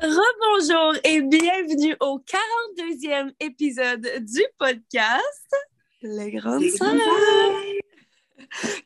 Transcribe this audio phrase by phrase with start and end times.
[0.00, 5.56] Rebonjour et bienvenue au 42e épisode du podcast
[6.02, 7.00] Les Grandes Sœurs.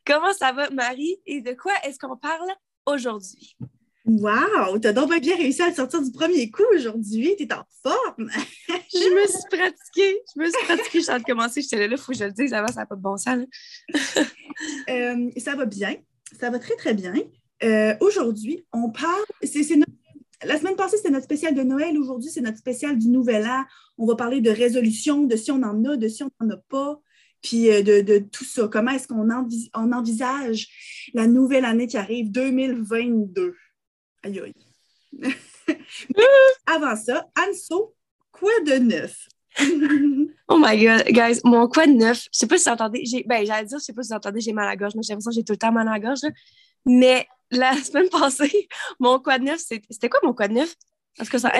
[0.06, 1.18] Comment ça va, Marie?
[1.27, 2.48] Et de quoi est-ce qu'on parle
[2.87, 3.59] aujourd'hui?
[4.06, 4.78] Wow!
[4.78, 7.37] T'as donc bien réussi à sortir du premier coup aujourd'hui.
[7.37, 8.30] T'es en forme!
[8.68, 10.23] je me suis pratiquée.
[10.34, 11.01] Je me suis pratiquée.
[11.01, 11.60] Je suis de commencer.
[11.60, 13.45] J'étais là, il faut que je le dise avant, ça n'a pas de bon sens.
[14.88, 15.95] Euh, ça va bien.
[16.40, 17.12] Ça va très, très bien.
[17.62, 19.24] Euh, aujourd'hui, on parle.
[19.42, 19.92] C'est notre
[20.45, 21.96] la semaine passée, c'était notre spécial de Noël.
[21.98, 23.64] Aujourd'hui, c'est notre spécial du Nouvel An.
[23.98, 26.56] On va parler de résolution, de si on en a, de si on n'en a
[26.68, 27.01] pas,
[27.43, 28.68] puis euh, de, tout ça.
[28.68, 30.68] Comment est-ce qu'on envisage
[31.15, 33.54] la nouvelle année qui arrive, 2022?
[34.23, 34.54] Aïe, aïe.
[36.66, 37.95] avant ça, Anso,
[38.30, 39.29] quoi de neuf?
[40.48, 42.24] oh my God, guys, mon quoi de neuf?
[42.32, 43.04] Je sais pas si vous entendez.
[43.26, 44.95] Ben, j'allais dire, je sais pas si vous entendez, j'ai mal à la gorge.
[44.96, 46.20] mais j'ai l'impression que j'ai tout le temps mal à la gorge.
[46.87, 50.74] Mais la semaine passée, mon quoi de neuf, c'était quoi mon quoi de neuf?
[51.16, 51.52] Parce que ça,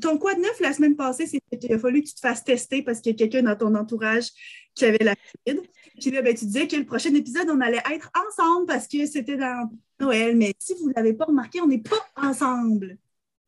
[0.00, 2.44] ton quoi de neuf la semaine passée, c'est qu'il a fallu que tu te fasses
[2.44, 4.28] tester parce qu'il y a quelqu'un dans ton entourage
[4.74, 5.14] qui avait la
[5.46, 5.60] COVID.
[6.00, 9.06] Puis là, ben, tu disais que le prochain épisode, on allait être ensemble parce que
[9.06, 10.36] c'était dans Noël.
[10.36, 12.96] Mais si vous ne l'avez pas remarqué, on n'est pas ensemble.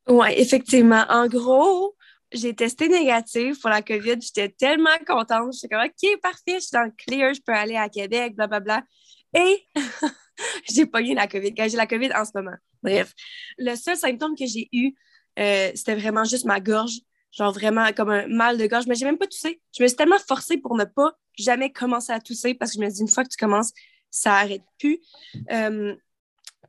[0.08, 1.04] Oui, effectivement.
[1.08, 1.96] En gros,
[2.32, 4.16] j'ai testé négatif pour la COVID.
[4.20, 5.54] J'étais tellement contente.
[5.54, 8.82] J'étais comme, OK, parfait, je suis dans le clear, je peux aller à Québec, blablabla.
[9.34, 9.66] Et
[10.72, 11.54] j'ai pogné la COVID.
[11.56, 12.56] J'ai la COVID en ce moment.
[12.82, 13.12] Bref,
[13.58, 14.94] le seul symptôme que j'ai eu,
[15.38, 17.00] euh, c'était vraiment juste ma gorge.
[17.32, 18.86] Genre vraiment comme un mal de gorge.
[18.86, 19.60] Mais j'ai même pas toussé.
[19.76, 22.84] Je me suis tellement forcée pour ne pas jamais commencer à tousser parce que je
[22.84, 23.72] me dis, une fois que tu commences,
[24.10, 25.00] ça arrête plus.
[25.50, 25.94] Euh,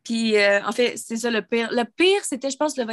[0.04, 1.70] puis, euh, en fait, c'est ça le pire.
[1.72, 2.86] Le pire, c'était, je pense, le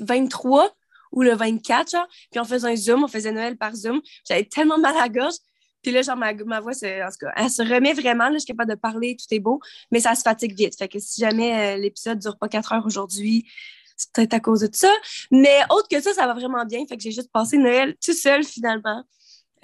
[0.00, 0.74] 23
[1.12, 2.06] ou le 24, genre.
[2.30, 4.00] Puis on faisait un Zoom, on faisait Noël par Zoom.
[4.26, 5.34] J'avais tellement mal à la gorge.
[5.82, 8.28] Puis là, genre, ma, ma voix, en tout cas, elle se remet vraiment.
[8.28, 9.60] Là, je suis capable de parler, tout est beau,
[9.90, 10.76] mais ça se fatigue vite.
[10.78, 13.46] Fait que si jamais euh, l'épisode ne dure pas quatre heures aujourd'hui,
[13.96, 14.92] c'est peut-être à cause de ça.
[15.30, 16.84] Mais autre que ça, ça va vraiment bien.
[16.88, 19.04] Fait que j'ai juste passé Noël tout seul, finalement.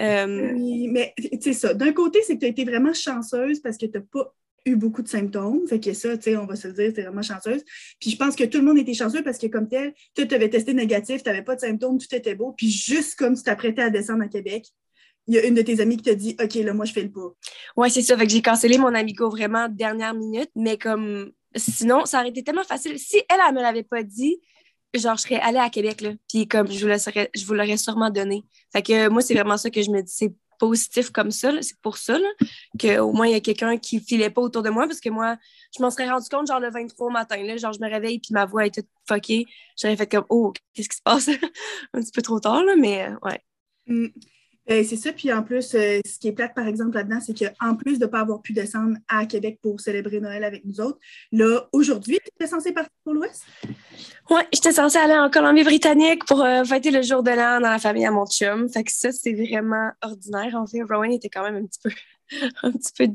[0.00, 1.74] Euh, oui, mais sais ça.
[1.74, 4.32] D'un côté, c'est que tu as été vraiment chanceuse parce que tu n'as pas
[4.64, 5.66] eu beaucoup de symptômes.
[5.66, 7.64] Fait que ça, tu sais, on va se le dire, es vraiment chanceuse.
[8.00, 10.48] Puis je pense que tout le monde était chanceux parce que comme tel, tu avais
[10.48, 12.52] testé négatif, tu n'avais pas de symptômes, tout était beau.
[12.52, 14.66] Puis juste comme tu t'apprêtais à descendre à Québec,
[15.28, 17.02] il y a une de tes amies qui t'a dit OK, là, moi, je fais
[17.02, 17.32] le pas.
[17.76, 18.16] Ouais, c'est ça.
[18.16, 22.42] Fait que j'ai cancellé mon amigo vraiment dernière minute, mais comme sinon, ça aurait été
[22.42, 22.98] tellement facile.
[22.98, 24.40] Si elle, elle me l'avait pas dit,
[24.94, 26.12] genre, je serais allée à Québec, là.
[26.28, 26.92] Puis comme je vous,
[27.34, 28.42] je vous l'aurais sûrement donné.
[28.72, 30.12] Fait que moi, c'est vraiment ça que je me dis.
[30.12, 32.18] C'est positif comme ça, c'est pour ça,
[32.78, 35.36] qu'au moins, il y a quelqu'un qui filait pas autour de moi, parce que moi,
[35.76, 38.32] je m'en serais rendu compte, genre, le 23 matin, là, genre, je me réveille, puis
[38.32, 39.46] ma voix est toute fuckée.
[39.80, 41.28] J'aurais fait comme, oh, qu'est-ce qui se passe?
[41.94, 43.40] Un petit peu trop tard, là, mais euh, ouais.
[43.86, 44.08] Mm.
[44.70, 45.12] Euh, c'est ça.
[45.12, 48.04] Puis en plus, euh, ce qui est plate, par exemple, là-dedans, c'est qu'en plus de
[48.04, 50.98] ne pas avoir pu descendre à Québec pour célébrer Noël avec nous autres,
[51.32, 53.44] là, aujourd'hui, tu étais censé partir pour l'Ouest?
[54.30, 57.78] Oui, j'étais censée aller en Colombie-Britannique pour euh, fêter le jour de l'an dans la
[57.78, 58.68] famille à mon chum.
[58.68, 60.54] Fait que ça, c'est vraiment ordinaire.
[60.54, 61.90] En fait, Rowan était quand même un petit peu,
[62.62, 63.06] un petit peu,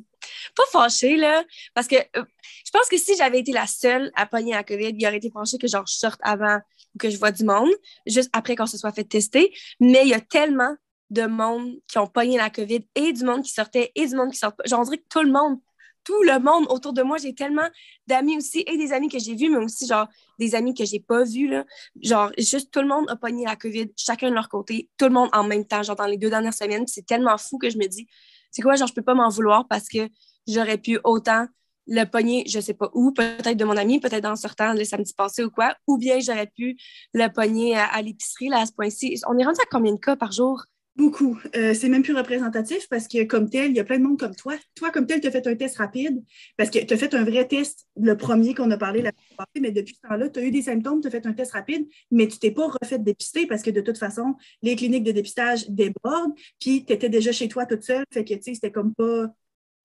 [0.55, 1.43] pas fâché, là,
[1.75, 5.05] parce que je pense que si j'avais été la seule à pogner la COVID, il
[5.05, 6.59] aurait été fâché que genre je sorte avant
[6.95, 7.69] ou que je vois du monde,
[8.07, 9.53] juste après qu'on se soit fait tester.
[9.79, 10.75] Mais il y a tellement
[11.13, 14.31] de monde qui ont pogné la COVID et du monde qui sortait et du monde
[14.31, 14.63] qui sort pas.
[14.65, 15.59] Genre, on dirait que tout le monde,
[16.03, 17.67] tout le monde autour de moi, j'ai tellement
[18.07, 20.07] d'amis aussi et des amis que j'ai vus, mais aussi genre
[20.39, 21.47] des amis que j'ai pas vus.
[21.47, 21.65] Là.
[22.01, 25.11] Genre, juste tout le monde a pogné la COVID, chacun de leur côté, tout le
[25.11, 26.85] monde en même temps, genre dans les deux dernières semaines.
[26.87, 28.07] C'est tellement fou que je me dis,
[28.51, 30.09] c'est quoi, genre, je peux pas m'en vouloir parce que
[30.47, 31.47] j'aurais pu autant
[31.87, 35.13] le pogner, je sais pas où, peut-être de mon ami, peut-être en sortant le samedi
[35.13, 36.77] passé ou quoi, ou bien j'aurais pu
[37.13, 39.19] le pogner à, l'épicerie, là, à ce point-ci.
[39.27, 40.63] On est rendu à combien de cas par jour?
[40.95, 41.39] Beaucoup.
[41.55, 44.19] Euh, c'est même plus représentatif parce que, comme tel, il y a plein de monde
[44.19, 44.53] comme toi.
[44.75, 46.23] Toi, comme tel, tu as fait un test rapide
[46.55, 49.59] parce que tu as fait un vrai test, le premier qu'on a parlé la passée,
[49.59, 51.87] mais depuis ce temps-là, tu as eu des symptômes, tu as fait un test rapide,
[52.11, 55.67] mais tu t'es pas refait dépister parce que, de toute façon, les cliniques de dépistage
[55.67, 58.05] débordent, puis tu étais déjà chez toi toute seule.
[58.13, 59.33] Fait que, tu sais, c'était comme pas.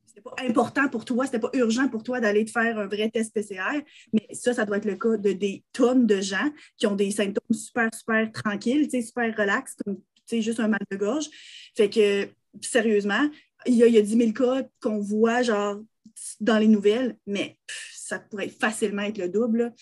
[0.06, 3.08] C'était pas important pour toi, c'était pas urgent pour toi d'aller te faire un vrai
[3.08, 3.82] test PCR,
[4.12, 7.10] mais ça, ça doit être le cas de des tonnes de gens qui ont des
[7.12, 11.26] symptômes super, super tranquilles, super relax, comme c'est juste un mal de gorge.
[11.76, 12.28] Fait que,
[12.60, 13.28] sérieusement,
[13.66, 15.42] il y, a, il y a 10 000 cas qu'on voit,
[16.40, 17.58] dans les nouvelles, mais
[17.94, 19.72] ça pourrait facilement être le double.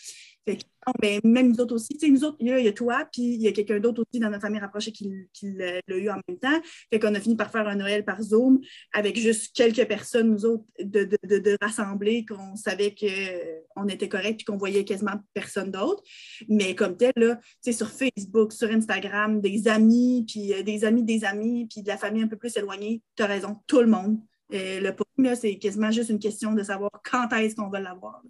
[1.01, 1.95] Mais même nous autres aussi.
[1.95, 4.21] Tu sais, nous autres, il y a, toi, puis il y a quelqu'un d'autre aussi
[4.21, 6.61] dans notre famille rapprochée qui, l'a eu en même temps.
[6.91, 8.61] Fait qu'on a fini par faire un Noël par Zoom
[8.93, 14.37] avec juste quelques personnes, nous autres, de, de, de, rassembler, qu'on savait qu'on était correct
[14.37, 16.03] puis qu'on voyait quasiment personne d'autre.
[16.49, 20.85] Mais comme tel, là, tu sais, sur Facebook, sur Instagram, des amis, puis euh, des
[20.85, 23.81] amis des amis, puis de la famille un peu plus éloignée, tu as raison, tout
[23.81, 24.19] le monde.
[24.55, 28.23] Euh, le là, c'est quasiment juste une question de savoir quand est-ce qu'on va l'avoir.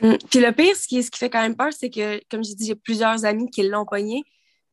[0.00, 0.14] Mm.
[0.30, 2.54] Puis le pire, ce qui, ce qui fait quand même peur, c'est que, comme j'ai
[2.54, 4.22] dit, j'ai plusieurs amis qui l'ont pogné.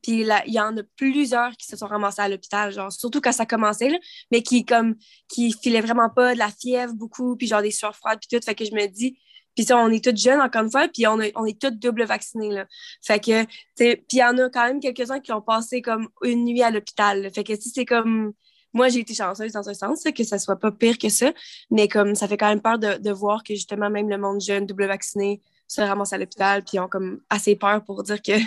[0.02, 3.32] Puis il y en a plusieurs qui se sont ramassés à l'hôpital, genre, surtout quand
[3.32, 3.96] ça commençait, là,
[4.30, 4.96] mais qui, comme,
[5.28, 8.44] qui filaient vraiment pas de la fièvre beaucoup, puis genre des sueurs froides, puis tout.
[8.44, 9.18] Fait que je me dis,
[9.54, 12.04] puis ça, on est tous jeunes, encore une fois, puis on, on est tous double
[12.04, 12.66] vaccinés, là.
[13.02, 13.44] Fait que,
[13.76, 16.70] puis il y en a quand même quelques-uns qui ont passé comme une nuit à
[16.70, 17.30] l'hôpital.
[17.34, 18.34] Fait que si c'est comme,
[18.74, 21.32] moi, j'ai été chanceuse dans un sens, que ça soit pas pire que ça,
[21.70, 24.40] mais comme ça fait quand même peur de, de voir que justement, même le monde
[24.40, 28.20] jeune, double vacciné, se ramasse à l'hôpital, puis ils ont comme assez peur pour dire
[28.20, 28.46] que, tu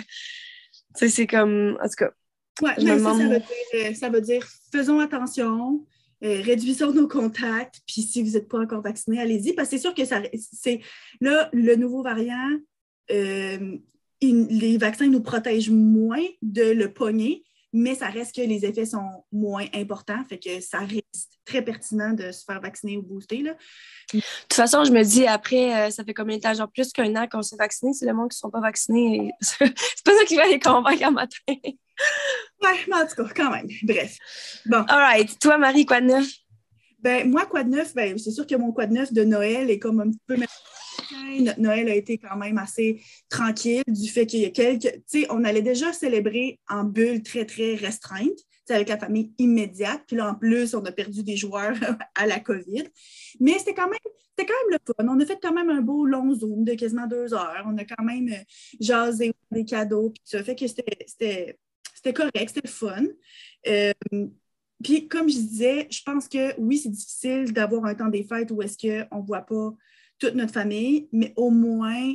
[0.94, 2.10] sais, c'est comme, en tout cas,
[2.60, 5.86] Ouais, mais me ça, ça veut dire, euh, ça veut dire faisons attention,
[6.24, 9.82] euh, réduisons nos contacts, puis si vous n'êtes pas encore vacciné, allez-y, parce que c'est
[9.82, 10.20] sûr que ça,
[10.52, 10.80] c'est
[11.20, 12.50] là, le nouveau variant,
[13.12, 13.76] euh,
[14.20, 18.86] il- les vaccins nous protègent moins de le pogner, mais ça reste que les effets
[18.86, 23.42] sont moins importants, fait que ça reste très pertinent de se faire vacciner ou booster.
[23.42, 23.54] Là.
[24.12, 26.54] De toute façon, je me dis, après, euh, ça fait combien de temps?
[26.54, 27.92] Genre plus qu'un an qu'on s'est vacciné.
[27.92, 29.16] C'est le monde qui ne sont pas vaccinés.
[29.16, 31.36] et c'est pas ça qui va les convaincre un matin.
[31.48, 33.68] Ouais, mais en tout cas, quand même.
[33.82, 34.16] Bref.
[34.66, 34.84] Bon.
[34.88, 35.38] All right.
[35.38, 36.26] Toi, Marie, quoi de neuf?
[37.00, 37.94] Ben, moi, quoi de neuf?
[37.94, 40.36] Ben, c'est sûr que mon quoi de neuf de Noël est comme un petit peu.
[41.40, 44.82] Notre Noël a été quand même assez tranquille du fait qu'il y a quelques.
[44.82, 50.02] Tu sais, on allait déjà célébrer en bulle très, très restreinte, avec la famille immédiate.
[50.06, 51.76] Puis là, en plus, on a perdu des joueurs
[52.14, 52.84] à la COVID.
[53.40, 53.98] Mais c'était quand même.
[54.36, 55.14] C'était quand même le fun.
[55.16, 57.64] On a fait quand même un beau long Zoom de quasiment deux heures.
[57.66, 58.44] On a quand même euh,
[58.80, 60.10] jasé des cadeaux.
[60.10, 63.04] Puis ça fait que c'était- c'était correct, c'était fun.
[63.66, 63.92] Euh,
[64.82, 68.50] puis, comme je disais, je pense que oui, c'est difficile d'avoir un temps des fêtes
[68.50, 69.74] où est-ce qu'on ne voit pas
[70.18, 72.14] toute notre famille, mais au moins,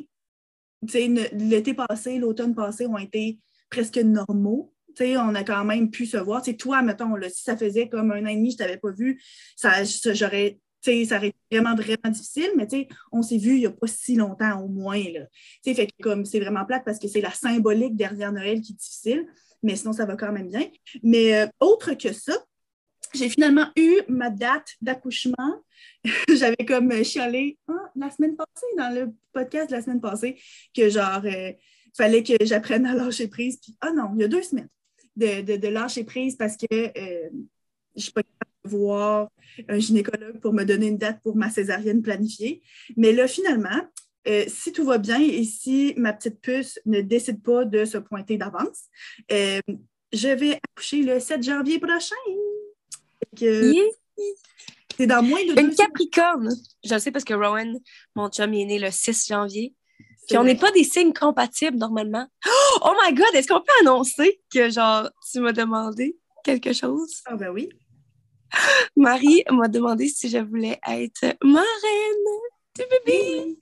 [0.94, 3.40] l'été passé, l'automne passé ont été
[3.70, 4.74] presque normaux.
[5.00, 6.44] On a quand même pu se voir.
[6.60, 9.22] Toi, mettons, si ça faisait comme un an et demi, je ne t'avais pas vu,
[9.56, 11.06] ça, ça- aurait été
[11.50, 12.68] vraiment, vraiment difficile, mais
[13.12, 15.02] on s'est vu il n'y a pas si longtemps au moins.
[15.12, 15.22] Là.
[15.64, 18.76] Fait que comme c'est vraiment plate parce que c'est la symbolique derrière Noël qui est
[18.76, 19.26] difficile,
[19.64, 20.68] mais sinon, ça va quand même bien.
[21.02, 22.34] Mais euh, autre que ça,
[23.14, 25.64] j'ai finalement eu ma date d'accouchement.
[26.34, 30.40] J'avais comme chialé ah, la semaine passée, dans le podcast de la semaine passée,
[30.76, 31.58] que genre, il
[31.96, 33.60] fallait que j'apprenne à lâcher prise.
[33.62, 34.70] Puis, ah non, il y a deux semaines
[35.16, 37.30] de, de, de lâcher prise parce que euh,
[37.96, 39.30] je ne suis pas capable de voir
[39.70, 42.62] un gynécologue pour me donner une date pour ma césarienne planifiée.
[42.98, 43.82] Mais là, finalement,
[44.28, 47.98] euh, si tout va bien et si ma petite puce ne décide pas de se
[47.98, 48.86] pointer d'avance,
[49.32, 49.60] euh,
[50.12, 52.16] je vais accoucher le 7 janvier prochain.
[53.38, 53.84] Fait que Yeah.
[54.98, 56.56] C'est dans moins de deux Une Capricorne.
[56.84, 57.80] Je le sais parce que Rowan,
[58.16, 59.74] mon chum, il est né le 6 janvier.
[60.28, 62.28] Puis on n'est pas des signes compatibles normalement.
[62.82, 67.22] Oh my God, est-ce qu'on peut annoncer que, genre, tu m'as demandé quelque chose?
[67.26, 67.70] Ah ben oui.
[68.96, 71.66] Marie m'a demandé si je voulais être marraine
[72.76, 73.58] du bébé.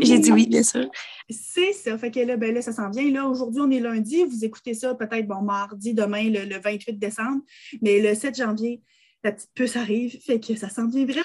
[0.00, 0.90] J'ai dit oui, bien sûr.
[1.30, 1.96] C'est ça.
[1.98, 3.10] Fait que là, ben là, ça s'en vient.
[3.10, 4.24] Là, aujourd'hui, on est lundi.
[4.24, 7.42] Vous écoutez ça peut-être bon mardi, demain, le, le 28 décembre.
[7.80, 8.82] Mais le 7 janvier,
[9.24, 10.20] la petite puce arrive.
[10.20, 11.24] Fait que ça s'en vient vraiment.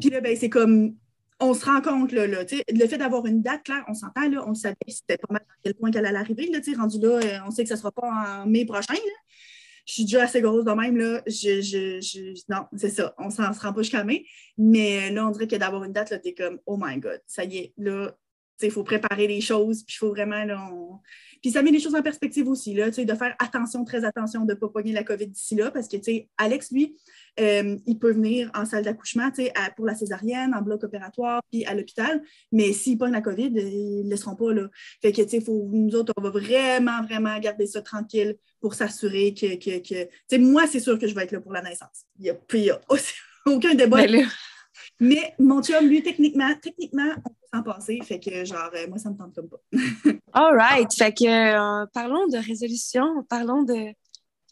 [0.00, 0.94] Puis là, ben, c'est comme
[1.40, 4.42] on se rend compte, là, là, le fait d'avoir une date, claire, on s'entend, là,
[4.46, 7.20] on le savait, c'était pas mal à quel point qu'elle allait arriver, là, rendu là,
[7.22, 9.12] euh, on sait que ça sera pas en mai prochain, là.
[9.86, 13.52] Je suis déjà assez grosse de même, là, je, je, non, c'est ça, on s'en
[13.54, 14.24] se rend pas jusqu'à mai,
[14.58, 17.44] mais là, on dirait que d'avoir une date, là, t'es comme, oh my God, ça
[17.44, 18.14] y est, là,
[18.62, 20.68] il faut préparer les choses, puis il faut vraiment, là,
[21.40, 24.52] Puis ça met les choses en perspective aussi, là, de faire attention, très attention de
[24.54, 25.96] ne pas pogner la COVID d'ici là, parce que,
[26.36, 26.96] Alex, lui,
[27.38, 29.30] euh, il peut venir en salle d'accouchement,
[29.76, 33.60] pour la césarienne, en bloc opératoire, puis à l'hôpital, mais s'il pogne la COVID, euh,
[33.60, 34.68] ils ne laisseront pas, là.
[35.00, 39.54] Fait que, faut- nous autres, on va vraiment, vraiment garder ça tranquille pour s'assurer que,
[39.56, 42.06] que, que- moi, c'est sûr que je vais être là pour la naissance.
[42.18, 42.80] Il n'y a, puis il y a
[43.46, 43.98] aucun débat.
[45.00, 47.98] Mais mon chum, lui, techniquement, techniquement, on peut s'en passer.
[48.02, 49.60] Fait que, genre, euh, moi, ça me tente comme pas.
[50.32, 50.92] all right.
[50.92, 53.92] Fait que, euh, parlons de résolution, parlons de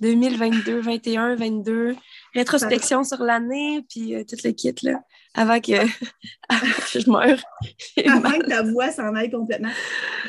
[0.01, 1.97] 2022, 21, 22,
[2.35, 5.01] rétrospection sur l'année, puis euh, tout le kit, là,
[5.35, 5.73] avant que,
[6.49, 7.41] avant que je meure.
[8.07, 9.71] Avant que ta voix s'en aille complètement.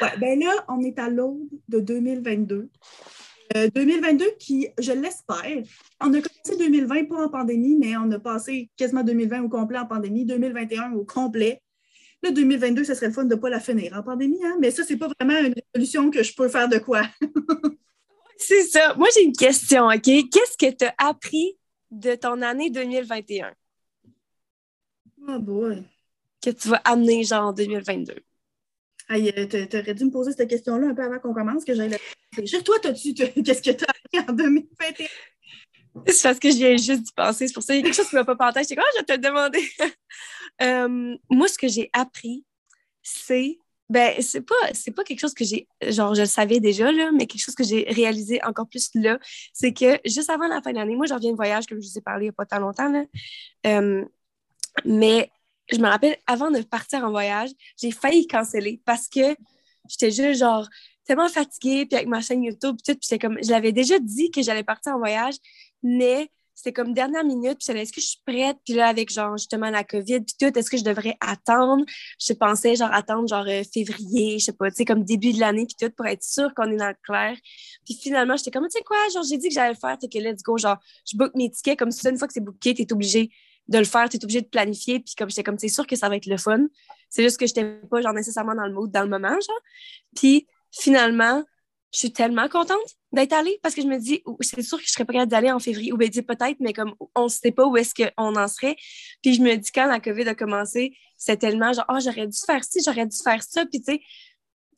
[0.02, 2.70] Ouais, ben là, on est à l'aube de 2022.
[3.56, 5.64] Euh, 2022 qui, je l'espère,
[6.02, 9.78] on a commencé 2020 pas en pandémie, mais on a passé quasiment 2020 au complet
[9.78, 11.62] en pandémie, 2021 au complet.
[12.24, 14.58] Là, 2022, ça serait le fun de ne pas la finir en pandémie, hein?
[14.60, 17.04] mais ça, c'est pas vraiment une résolution que je peux faire de quoi.
[18.38, 18.96] c'est ça.
[18.96, 20.02] Moi, j'ai une question, OK?
[20.02, 21.58] Qu'est-ce que tu as appris
[21.92, 23.54] de ton année 2021?
[25.28, 25.84] Oh boy.
[26.42, 28.16] Que tu vas amener, genre, en 2022?
[29.10, 31.90] Hey, euh, t'aurais dû me poser cette question-là un peu avant qu'on commence, que j'aille
[31.90, 31.98] la...
[32.62, 33.14] Toi, t'as-tu...
[33.14, 35.08] Qu'est-ce que tu as appris en 2021?
[36.08, 37.48] C'est parce que je viens juste d'y penser.
[37.48, 38.62] C'est pour ça qu'il y a quelque chose qui ne m'a pas parlé.
[38.64, 39.68] Je sais quoi, je vais te le demander.
[40.60, 42.44] Euh, moi, ce que j'ai appris,
[43.04, 43.60] c'est.
[43.92, 45.68] Ben, c'est pas, c'est pas quelque chose que j'ai.
[45.88, 49.20] Genre, je le savais déjà, là, mais quelque chose que j'ai réalisé encore plus là.
[49.54, 51.88] C'est que juste avant la fin de l'année, moi, je reviens de voyage, comme je
[51.88, 53.04] vous ai parlé il n'y a pas tant longtemps, là.
[53.68, 54.04] Euh,
[54.84, 55.30] mais
[55.72, 57.50] je me rappelle, avant de partir en voyage,
[57.82, 59.36] j'ai failli canceller parce que
[59.90, 60.68] j'étais juste genre
[61.06, 64.42] tellement fatiguée, puis avec ma chaîne YouTube, tout, puis comme, je l'avais déjà dit que
[64.42, 65.36] j'allais partir en voyage,
[65.82, 68.58] mais c'était comme dernière minute, puis est-ce que je suis prête?
[68.66, 71.86] Puis là, avec genre justement la COVID, puis tout, est-ce que je devrais attendre?
[72.20, 75.40] Je pensais genre attendre genre euh, février, je sais pas, tu sais, comme début de
[75.40, 77.38] l'année, puis tout, pour être sûre qu'on est dans le clair.
[77.86, 80.08] Puis finalement, j'étais comme, tu sais quoi, genre j'ai dit que j'allais le faire, t'es
[80.08, 80.78] que let's go, genre
[81.10, 83.30] je book mes tickets, comme ça, une fois que c'est booké, t'es obligé
[83.68, 86.10] de le faire, t'es obligé de planifier, puis comme j'étais comme, c'est sûr que ça
[86.10, 86.68] va être le fun.
[87.10, 89.62] C'est juste que j'étais pas genre nécessairement dans le mood dans le moment, genre.
[90.16, 91.44] Puis finalement,
[91.94, 92.78] je suis tellement contente
[93.12, 95.52] d'être allée parce que je me dis, c'est sûr que je serais pas capable d'aller
[95.52, 98.48] en février, ou bien peut-être, mais comme on ne sait pas où est-ce qu'on en
[98.48, 98.76] serait.
[99.22, 102.38] Puis je me dis, quand la COVID a commencé, c'est tellement genre, oh, j'aurais dû
[102.46, 103.66] faire ci, j'aurais dû faire ça.
[103.66, 104.02] Puis tu sais,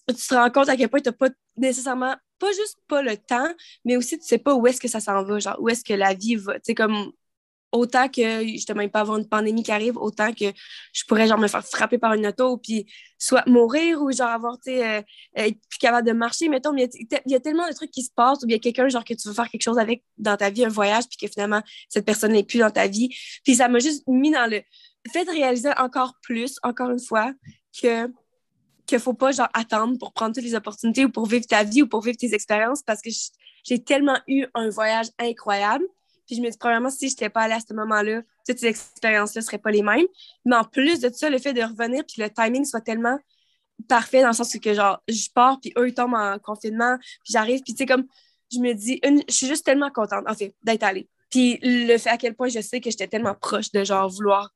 [0.07, 3.17] tu te rends compte à quel point tu n'as pas nécessairement, pas juste pas le
[3.17, 3.53] temps,
[3.85, 5.93] mais aussi tu sais pas où est-ce que ça s'en va, genre où est-ce que
[5.93, 6.55] la vie va.
[6.55, 7.11] Tu sais, comme
[7.71, 10.45] autant que justement il peut avoir une pandémie qui arrive, autant que
[10.93, 12.85] je pourrais genre me faire frapper par une auto, puis
[13.17, 15.01] soit mourir ou genre avoir, tu euh,
[15.35, 16.89] plus capable de marcher, mettons, il
[17.25, 19.33] y, a tellement de trucs qui se passent, ou bien quelqu'un genre que tu veux
[19.33, 22.43] faire quelque chose avec dans ta vie, un voyage, puis que finalement cette personne n'est
[22.43, 23.09] plus dans ta vie.
[23.43, 24.61] Puis ça m'a juste mis dans le
[25.11, 27.33] fait de réaliser encore plus, encore une fois,
[27.81, 28.11] que
[28.85, 31.83] qu'il faut pas genre attendre pour prendre toutes les opportunités ou pour vivre ta vie
[31.83, 33.11] ou pour vivre tes expériences parce que
[33.63, 35.85] j'ai tellement eu un voyage incroyable
[36.29, 38.67] puis je me dis, premièrement, si je n'étais pas allée à ce moment-là, toutes ces
[38.67, 40.05] expériences-là ne seraient pas les mêmes.
[40.45, 43.17] Mais en plus de ça, le fait de revenir, puis le timing soit tellement
[43.87, 47.33] parfait dans le sens que, genre, je pars, puis eux, ils tombent en confinement, puis
[47.33, 48.05] j'arrive, puis tu sais, comme,
[48.53, 51.09] je me dis, je suis juste tellement contente, en d'être allée.
[51.31, 54.53] Puis le fait à quel point je sais que j'étais tellement proche de, genre, vouloir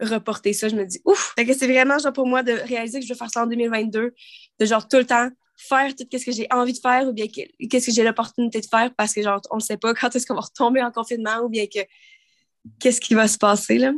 [0.00, 1.34] reporter ça, je me dis, ouf!
[1.36, 4.14] que c'est vraiment, genre, pour moi, de réaliser que je veux faire ça en 2022,
[4.58, 5.28] de, genre, tout le temps
[5.60, 8.66] faire tout ce que j'ai envie de faire ou bien qu'est-ce que j'ai l'opportunité de
[8.66, 11.40] faire parce que genre on ne sait pas quand est-ce qu'on va retomber en confinement
[11.44, 11.80] ou bien que
[12.78, 13.92] qu'est-ce qui va se passer là.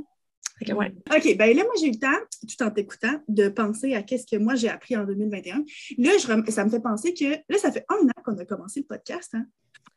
[0.71, 2.09] OK, ben là, moi, j'ai eu le temps,
[2.49, 5.65] tout en t'écoutant, de penser à qu'est-ce que moi j'ai appris en 2021.
[5.99, 8.81] Là, je, ça me fait penser que là, ça fait un an qu'on a commencé
[8.81, 9.31] le podcast.
[9.35, 9.47] Hein.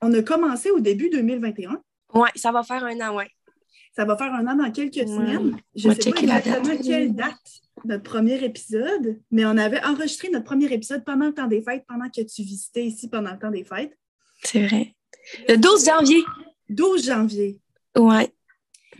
[0.01, 1.81] On a commencé au début 2021.
[2.15, 3.25] Oui, ça va faire un an, oui.
[3.95, 5.57] Ça va faire un an dans quelques semaines.
[5.75, 10.45] Je ne sais pas exactement quelle date notre premier épisode, mais on avait enregistré notre
[10.45, 13.51] premier épisode pendant le temps des fêtes, pendant que tu visitais ici pendant le temps
[13.51, 13.97] des fêtes.
[14.43, 14.95] C'est vrai.
[15.47, 16.23] Le 12 janvier.
[16.69, 17.59] 12 janvier.
[17.97, 18.29] Ouais.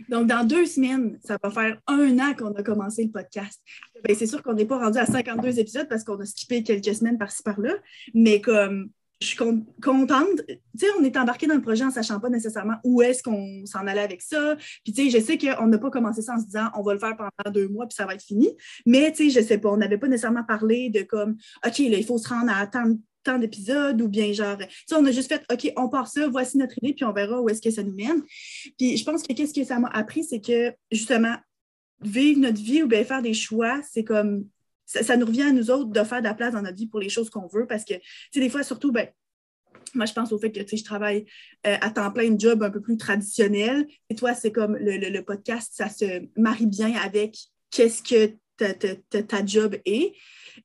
[0.08, 3.60] Donc, dans deux semaines, ça va faire un an qu'on a commencé le podcast.
[4.04, 6.94] Ben, c'est sûr qu'on n'est pas rendu à 52 épisodes parce qu'on a skippé quelques
[6.94, 7.74] semaines par-ci par-là,
[8.14, 10.42] mais comme je suis contente.
[10.46, 13.64] Tu sais, on est embarqué dans le projet en sachant pas nécessairement où est-ce qu'on
[13.64, 14.56] s'en allait avec ça.
[14.84, 16.92] Puis, tu sais, je sais qu'on n'a pas commencé ça en se disant on va
[16.92, 18.50] le faire pendant deux mois puis ça va être fini.
[18.84, 21.98] Mais, tu sais, je sais pas, on n'avait pas nécessairement parlé de comme, OK, là,
[21.98, 22.94] il faut se rendre à tant,
[23.24, 26.28] tant d'épisodes ou bien genre, tu sais, on a juste fait, OK, on part ça,
[26.28, 28.22] voici notre idée puis on verra où est-ce que ça nous mène.
[28.78, 31.36] Puis, je pense que qu'est-ce que ça m'a appris, c'est que justement,
[32.02, 34.46] vivre notre vie ou bien faire des choix, c'est comme
[34.86, 37.00] ça, nous revient à nous autres de faire de la place dans notre vie pour
[37.00, 38.00] les choses qu'on veut parce que, tu
[38.32, 39.08] sais, des fois, surtout, ben,
[39.94, 41.26] moi, je pense au fait que je travaille
[41.66, 43.86] euh, à temps plein, une job un peu plus traditionnel.
[44.10, 47.36] Et toi, c'est comme le, podcast, ça se marie bien avec
[47.70, 50.12] qu'est-ce que ta, job est.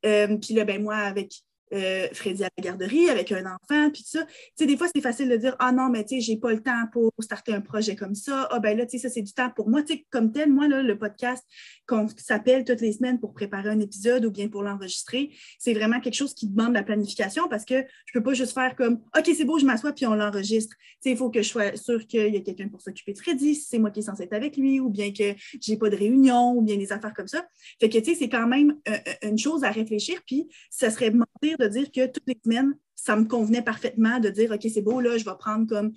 [0.05, 1.33] Euh, puis là, ben, moi, avec
[1.73, 4.25] euh, Freddy à la garderie avec un enfant, puis tout ça.
[4.25, 6.51] Tu sais, des fois, c'est facile de dire Ah non, mais tu sais, j'ai pas
[6.51, 8.47] le temps pour starter un projet comme ça.
[8.51, 9.83] Ah ben là, tu sais, ça, c'est du temps pour moi.
[9.83, 11.45] Tu sais, comme tel, moi, là, le podcast
[11.87, 15.99] qu'on s'appelle toutes les semaines pour préparer un épisode ou bien pour l'enregistrer, c'est vraiment
[15.99, 19.31] quelque chose qui demande la planification parce que je peux pas juste faire comme OK,
[19.35, 20.75] c'est beau, je m'assois puis on l'enregistre.
[20.77, 23.19] Tu sais, il faut que je sois sûre qu'il y a quelqu'un pour s'occuper de
[23.19, 25.89] Freddy, si c'est moi qui est censé être avec lui, ou bien que j'ai pas
[25.89, 27.45] de réunion, ou bien des affaires comme ça.
[27.79, 30.89] Fait que, tu sais, c'est quand même euh, euh, une chose à réfléchir, puis ça
[30.89, 34.61] serait mentir de dire que toutes les semaines, ça me convenait parfaitement de dire OK,
[34.71, 35.93] c'est beau, là, je vais prendre comme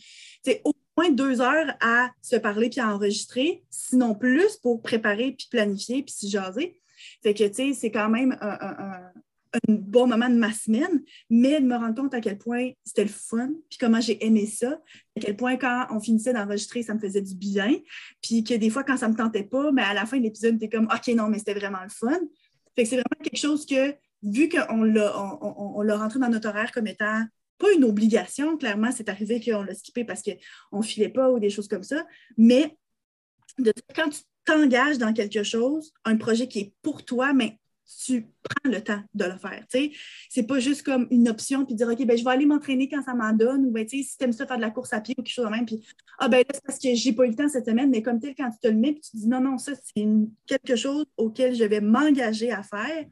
[0.64, 5.48] au moins deux heures à se parler puis à enregistrer, sinon plus pour préparer puis
[5.50, 6.80] planifier puis se jaser.
[7.22, 9.10] Fait que, tu sais, c'est quand même un,
[9.68, 13.10] bon moment de ma semaine, mais de me rendre compte à quel point c'était le
[13.10, 14.80] fun, puis comment j'ai aimé ça,
[15.16, 17.72] à quel point quand on finissait d'enregistrer, ça me faisait du bien,
[18.20, 20.58] puis que des fois, quand ça me tentait pas, mais à la fin de l'épisode,
[20.58, 22.18] tu es comme, OK, non, mais c'était vraiment le fun.
[22.74, 23.94] Fait que c'est vraiment quelque chose que,
[24.24, 27.24] vu qu'on l'a on, on, l'a rentré dans notre horaire comme étant
[27.58, 31.38] pas une obligation, clairement, c'est arrivé qu'on l'a skippé parce qu'on ne filait pas ou
[31.38, 32.04] des choses comme ça,
[32.36, 32.76] mais
[33.58, 37.58] de, quand tu t'engages dans quelque chose, un projet qui est pour toi, mais
[38.04, 39.64] tu prends le temps de le faire.
[39.70, 42.88] Ce n'est pas juste comme une option puis dire OK, ben, je vais aller m'entraîner
[42.88, 45.00] quand ça m'en donne ou ben, si tu aimes ça faire de la course à
[45.00, 45.86] pied ou quelque chose de même, puis
[46.18, 48.20] ah ben là, c'est parce que j'ai pas eu le temps cette semaine, mais comme
[48.20, 50.06] tel, quand tu te le mets puis tu dis non, non, ça, c'est
[50.46, 53.04] quelque chose auquel je vais m'engager à faire.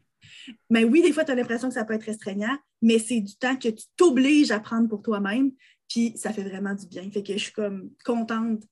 [0.71, 3.37] Mais oui, des fois, tu as l'impression que ça peut être restreignant, mais c'est du
[3.37, 5.53] temps que tu t'obliges à prendre pour toi-même,
[5.89, 7.11] puis ça fait vraiment du bien.
[7.11, 8.63] Fait que je suis comme contente,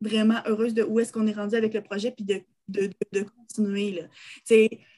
[0.00, 3.22] vraiment heureuse de où est-ce qu'on est rendu avec le projet, puis de, de, de,
[3.22, 3.92] continuer.
[3.92, 4.02] Là.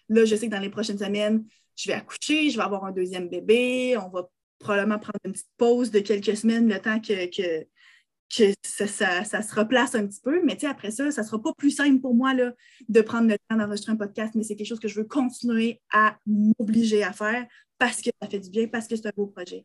[0.08, 1.44] Là, je sais que dans les prochaines semaines,
[1.76, 5.50] je vais accoucher, je vais avoir un deuxième bébé, on va probablement prendre une petite
[5.56, 7.66] pause de quelques semaines, le temps que,
[8.28, 10.42] ça, se replace un petit peu.
[10.44, 12.52] Mais après ça, ça ne sera pas plus simple pour moi là,
[12.88, 15.80] de prendre le temps d'enregistrer un podcast, mais c'est quelque chose que je veux continuer
[15.92, 17.46] à m'obliger à faire
[17.78, 19.64] parce que ça fait du bien, parce que c'est un beau projet.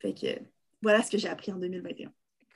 [0.00, 0.40] Fait que
[0.82, 2.10] voilà ce que j'ai appris en 2021.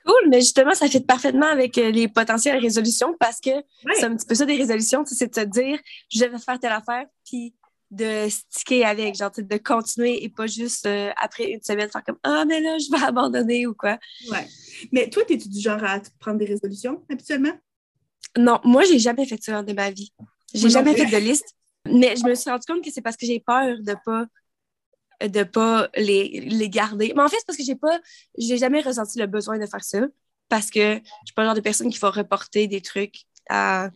[0.05, 3.49] Cool, mais justement, ça fait parfaitement avec euh, les potentielles résolutions parce que
[3.95, 6.73] c'est un petit peu ça des résolutions, c'est de te dire je vais faire telle
[6.73, 7.55] affaire, puis
[7.95, 12.17] de sticker avec, genre de continuer et pas juste euh, après une semaine faire comme
[12.23, 13.97] Ah, mais là, je vais abandonner ou quoi.
[14.29, 14.47] Ouais.
[14.91, 17.53] Mais toi, es-tu du genre à prendre des résolutions habituellement?
[18.37, 20.13] Non, moi, j'ai jamais fait ça de ma vie.
[20.53, 21.55] J'ai jamais fait de liste.
[21.87, 24.25] Mais je me suis rendu compte que c'est parce que j'ai peur de pas
[25.21, 27.13] de pas les, les garder.
[27.15, 27.99] Mais en fait, c'est parce que j'ai pas,
[28.37, 30.01] j'ai jamais ressenti le besoin de faire ça
[30.49, 33.89] parce que je suis pas le genre de personne qui va reporter des trucs à.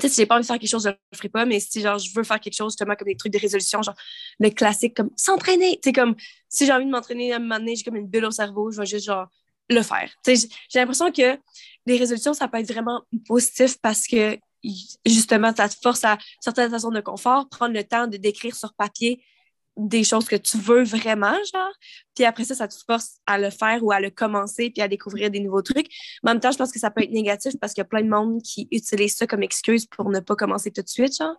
[0.00, 1.60] Tu sais, si j'ai pas envie de faire quelque chose, je le ferai pas, mais
[1.60, 3.94] si genre je veux faire quelque chose, justement, comme des trucs de résolution, genre
[4.38, 5.78] le classique, comme s'entraîner.
[5.82, 6.14] Tu sais, comme
[6.48, 8.70] si j'ai envie de m'entraîner à un moment donné, j'ai comme une bulle au cerveau,
[8.70, 9.28] je vais juste genre
[9.68, 10.10] le faire.
[10.24, 11.38] Tu sais, j'ai l'impression que
[11.86, 14.38] les résolutions, ça peut être vraiment positif parce que
[15.06, 18.54] justement, ça te force à sortir de zone de confort, prendre le temps de décrire
[18.54, 19.22] sur papier
[19.76, 21.72] des choses que tu veux vraiment, genre.
[22.14, 24.88] Puis après ça, ça te force à le faire ou à le commencer puis à
[24.88, 25.88] découvrir des nouveaux trucs.
[26.22, 27.88] Mais en même temps, je pense que ça peut être négatif parce qu'il y a
[27.88, 31.16] plein de monde qui utilise ça comme excuse pour ne pas commencer tout de suite,
[31.16, 31.36] genre.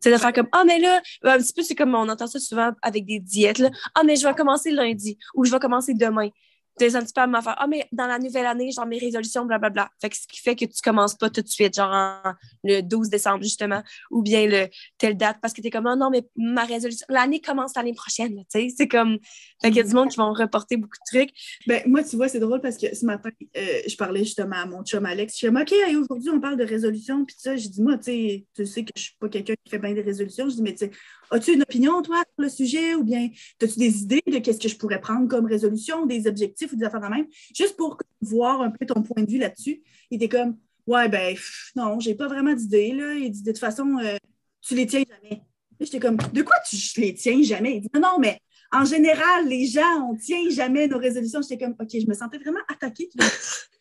[0.00, 2.40] C'est de faire comme Ah, mais là, un petit peu, c'est comme on entend ça
[2.40, 3.70] souvent avec des diètes, là.
[3.94, 6.30] Ah, mais je vais commencer lundi ou je vais commencer demain
[6.78, 7.56] des un petit peu à m'affaire.
[7.58, 9.90] Ah, mais dans la nouvelle année, genre mes résolutions, blablabla.
[10.00, 13.08] Fait que ce qui fait que tu commences pas tout de suite, genre le 12
[13.10, 16.26] décembre, justement, ou bien le telle date, parce que tu es comme, oh non, mais
[16.36, 18.68] ma résolution, l'année commence l'année prochaine, tu sais.
[18.76, 19.18] C'est comme,
[19.62, 21.30] fait qu'il y a du monde qui vont reporter beaucoup de trucs.
[21.66, 24.66] Ben, moi, tu vois, c'est drôle parce que ce matin, euh, je parlais justement à
[24.66, 25.34] mon chum Alex.
[25.34, 27.24] Je suis comme, OK, aujourd'hui, on parle de résolution.
[27.24, 29.70] Puis ça, j'ai dit, moi, tu sais, tu sais que je suis pas quelqu'un qui
[29.70, 30.48] fait bien des résolutions.
[30.48, 30.90] Je dis, mais tu sais,
[31.32, 33.28] As-tu une opinion, toi, sur le sujet, ou bien
[33.62, 36.84] as-tu des idées de qu'est-ce que je pourrais prendre comme résolution, des objectifs ou des
[36.84, 39.82] affaires de même, juste pour voir un peu ton point de vue là-dessus?
[40.10, 41.36] Il était comme, ouais, ben,
[41.76, 43.14] non, j'ai pas vraiment d'idées, là.
[43.14, 44.16] Il dit, de toute façon, euh,
[44.60, 45.42] tu les tiens jamais.
[45.80, 47.76] J'étais comme, de quoi tu les tiens jamais?
[47.76, 48.40] Il dit, non, non, mais
[48.72, 51.40] en général, les gens, on tient jamais nos résolutions.
[51.42, 53.08] J'étais comme, OK, je me sentais vraiment attaquée.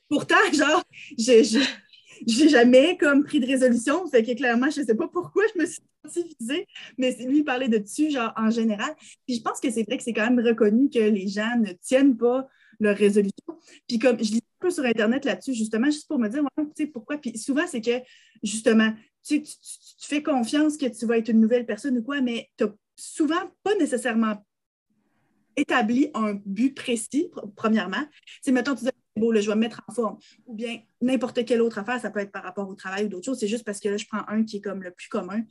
[0.07, 0.83] Pourtant, genre,
[1.17, 1.59] je
[2.27, 4.07] j'ai jamais comme pris de résolution.
[4.07, 7.43] Fait que clairement, je ne sais pas pourquoi je me suis sentie visée, mais lui
[7.43, 8.93] parler de dessus, genre en général.
[9.25, 11.71] Puis je pense que c'est vrai que c'est quand même reconnu que les gens ne
[11.73, 12.47] tiennent pas
[12.79, 13.59] leur résolution.
[13.87, 16.65] Puis comme je lis un peu sur Internet là-dessus, justement, juste pour me dire, tu
[16.75, 17.17] sais, pourquoi.
[17.17, 18.01] Puis souvent, c'est que,
[18.43, 19.51] justement, tu, tu,
[19.99, 23.51] fais confiance que tu vas être une nouvelle personne ou quoi, mais tu n'as souvent
[23.63, 24.43] pas nécessairement
[25.55, 28.05] établi un but précis, premièrement.
[28.43, 30.17] Tu mettons, tu dis, beau, je vais me mettre en forme.
[30.45, 33.25] Ou bien n'importe quelle autre affaire, ça peut être par rapport au travail ou d'autres
[33.25, 33.39] choses.
[33.39, 35.41] C'est juste parce que là, je prends un qui est comme le plus commun.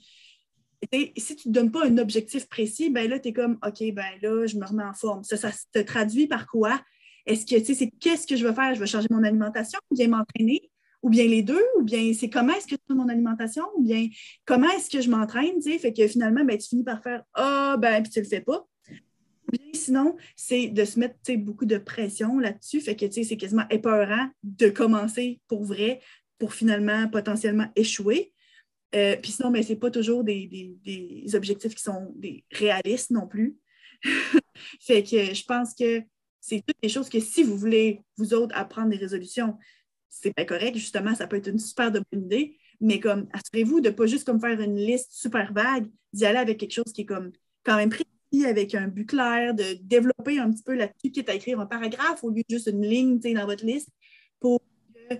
[0.93, 3.83] Et si tu ne donnes pas un objectif précis, ben là, tu es comme, OK,
[3.93, 5.25] ben là, je me remets en forme.
[5.25, 6.81] Ça, ça se traduit par quoi?
[7.29, 8.75] Est-ce que, tu sais, c'est qu'est-ce que je veux faire?
[8.75, 10.71] Je veux changer mon alimentation ou bien m'entraîner?
[11.03, 11.62] Ou bien les deux?
[11.79, 13.64] Ou bien c'est comment est-ce que je fais mon alimentation?
[13.77, 14.09] Ou bien
[14.45, 15.62] comment est-ce que je m'entraîne?
[15.62, 18.67] Fait que finalement, ben, tu finis par faire, ah, ben, puis tu le fais pas
[19.73, 22.81] sinon, c'est de se mettre beaucoup de pression là-dessus.
[22.81, 26.01] Fait que c'est quasiment épeurant de commencer pour vrai
[26.38, 28.33] pour finalement potentiellement échouer.
[28.95, 33.27] Euh, puis sinon, ben, ce n'est pas toujours des, objectifs qui sont des réalistes non
[33.27, 33.57] plus.
[34.81, 36.03] fait que je pense que
[36.40, 39.57] c'est toutes des choses que si vous voulez, vous autres, apprendre des résolutions,
[40.09, 40.77] c'est pas correct.
[40.77, 42.59] Justement, ça peut être une super bonne idée.
[42.81, 46.38] Mais comme, assurez-vous de ne pas juste comme faire une liste super vague, d'y aller
[46.38, 47.33] avec quelque chose qui est comme
[47.64, 48.05] quand même pris
[48.46, 52.22] avec un but clair, de développer un petit peu là-dessus, quitte à écrire un paragraphe
[52.22, 53.88] au lieu de juste une ligne dans votre liste,
[54.38, 54.61] pour
[54.94, 55.16] que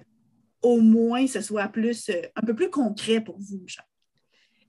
[0.63, 3.65] au moins ce soit plus, euh, un peu plus concret pour vous.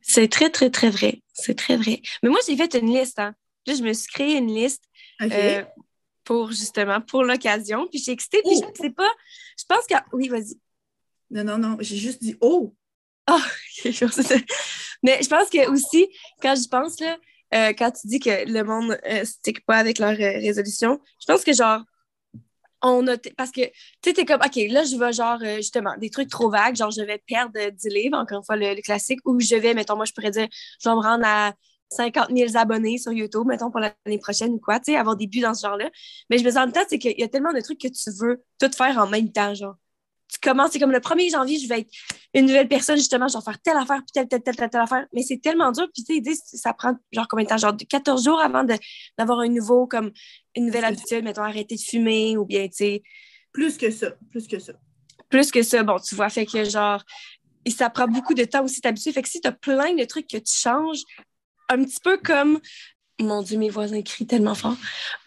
[0.01, 1.21] C'est très, très, très vrai.
[1.33, 2.01] C'est très vrai.
[2.23, 3.19] Mais moi, j'ai fait une liste.
[3.19, 3.35] Hein.
[3.67, 4.83] Je me suis créé une liste
[5.21, 5.63] euh,
[6.29, 7.87] pour justement, pour l'occasion.
[7.87, 8.39] Puis j'ai excité.
[8.43, 8.71] Puis oh!
[8.77, 9.11] je sais pas.
[9.57, 9.95] Je pense que.
[10.13, 10.59] Oui, vas-y.
[11.31, 11.77] Non, non, non.
[11.79, 12.75] J'ai juste dit Oh!
[13.25, 13.39] Ah,
[13.85, 13.89] oh,
[15.03, 16.07] Mais je pense que aussi,
[16.39, 17.17] quand je pense, là,
[17.55, 21.43] euh, quand tu dis que le monde ne stick pas avec leurs résolutions, je pense
[21.43, 21.81] que genre,
[22.83, 23.71] on a parce que tu
[24.05, 27.01] sais t'es comme ok là je vais genre justement des trucs trop vagues genre je
[27.01, 30.13] vais perdre 10 livres encore une fois le, classique ou je vais mettons moi je
[30.13, 30.47] pourrais dire
[30.81, 31.51] je vais me rendre à
[31.89, 35.27] 50 000 abonnés sur YouTube mettons pour l'année prochaine ou quoi tu sais avoir des
[35.27, 35.89] buts dans ce genre là
[36.29, 37.87] mais je me sens en même temps c'est qu'il y a tellement de trucs que
[37.87, 39.75] tu veux tout faire en même temps genre
[40.31, 41.91] tu commences, c'est comme le 1er janvier, je vais être
[42.35, 45.07] une nouvelle personne, justement, je vais faire telle affaire, puis telle, telle, telle, telle, affaire.
[45.11, 45.87] Mais c'est tellement dur.
[45.93, 47.57] Puis, tu sais, ça prend genre combien de temps?
[47.57, 48.63] Genre 14 jours avant
[49.17, 50.11] d'avoir un nouveau, comme
[50.55, 53.03] une nouvelle habitude, mettons, arrêter de fumer ou bien, tu sais.
[53.51, 54.73] Plus que ça, plus que ça.
[55.29, 57.03] Plus que ça, bon, tu vois, fait que genre,
[57.65, 59.11] et ça prend beaucoup de temps aussi t'habituer.
[59.11, 61.01] Fait que si tu as plein de trucs que tu changes,
[61.69, 62.59] un petit peu comme
[63.19, 64.75] mon Dieu, mes voisins crient tellement fort.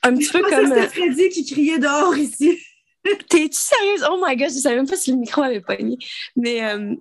[0.03, 0.69] Un petit peu comme.
[0.69, 2.59] C'était Freddy qui criait dehors ici.
[3.29, 4.05] T'es-tu sérieuse?
[4.11, 5.99] Oh my god, je savais même pas si le micro avait pogné.
[6.37, 6.95] Mais, euh,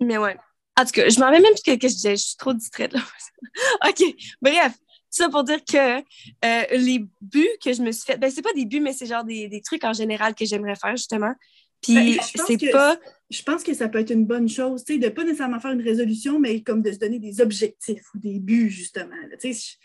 [0.00, 0.36] mais ouais.
[0.78, 2.16] En tout cas, je m'en rappelle même plus que je disais.
[2.16, 3.00] Je suis trop distraite là.
[3.88, 4.02] OK.
[4.40, 4.72] Bref,
[5.10, 8.52] ça pour dire que euh, les buts que je me suis fait, ben c'est pas
[8.54, 11.34] des buts, mais c'est genre des, des, trucs en général que j'aimerais faire justement.
[11.82, 12.96] Puis ben, c'est pas.
[13.32, 15.72] Je pense que ça peut être une bonne chose, tu sais, de pas nécessairement faire
[15.72, 19.16] une résolution, mais comme de se donner des objectifs ou des buts, justement.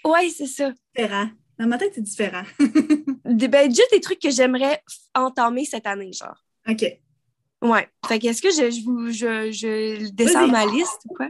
[0.06, 0.74] Oui, c'est ça.
[0.96, 1.30] Différent.
[1.58, 2.44] Dans ma tête, c'est différent.
[3.26, 4.84] ben, juste des trucs que j'aimerais
[5.16, 6.44] entamer cette année, genre.
[6.70, 6.84] OK.
[7.62, 7.88] Ouais.
[8.08, 11.30] Fait que est-ce que je, je, je, je descends ma liste ou quoi?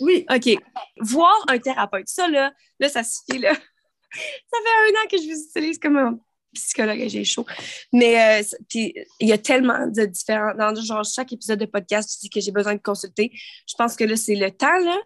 [0.00, 0.24] Oui.
[0.32, 0.56] OK.
[1.00, 2.08] Voir un thérapeute.
[2.08, 3.54] Ça, là, là, ça suffit, là.
[4.12, 6.18] ça fait un an que je vous utilise comme un
[6.60, 7.46] psychologue et j'ai chaud.
[7.92, 8.42] Mais euh,
[8.74, 10.54] il y a tellement de différents...
[10.56, 13.30] Dans genre, chaque épisode de podcast, tu dis que j'ai besoin de consulter.
[13.66, 14.96] Je pense que là, c'est le temps, là.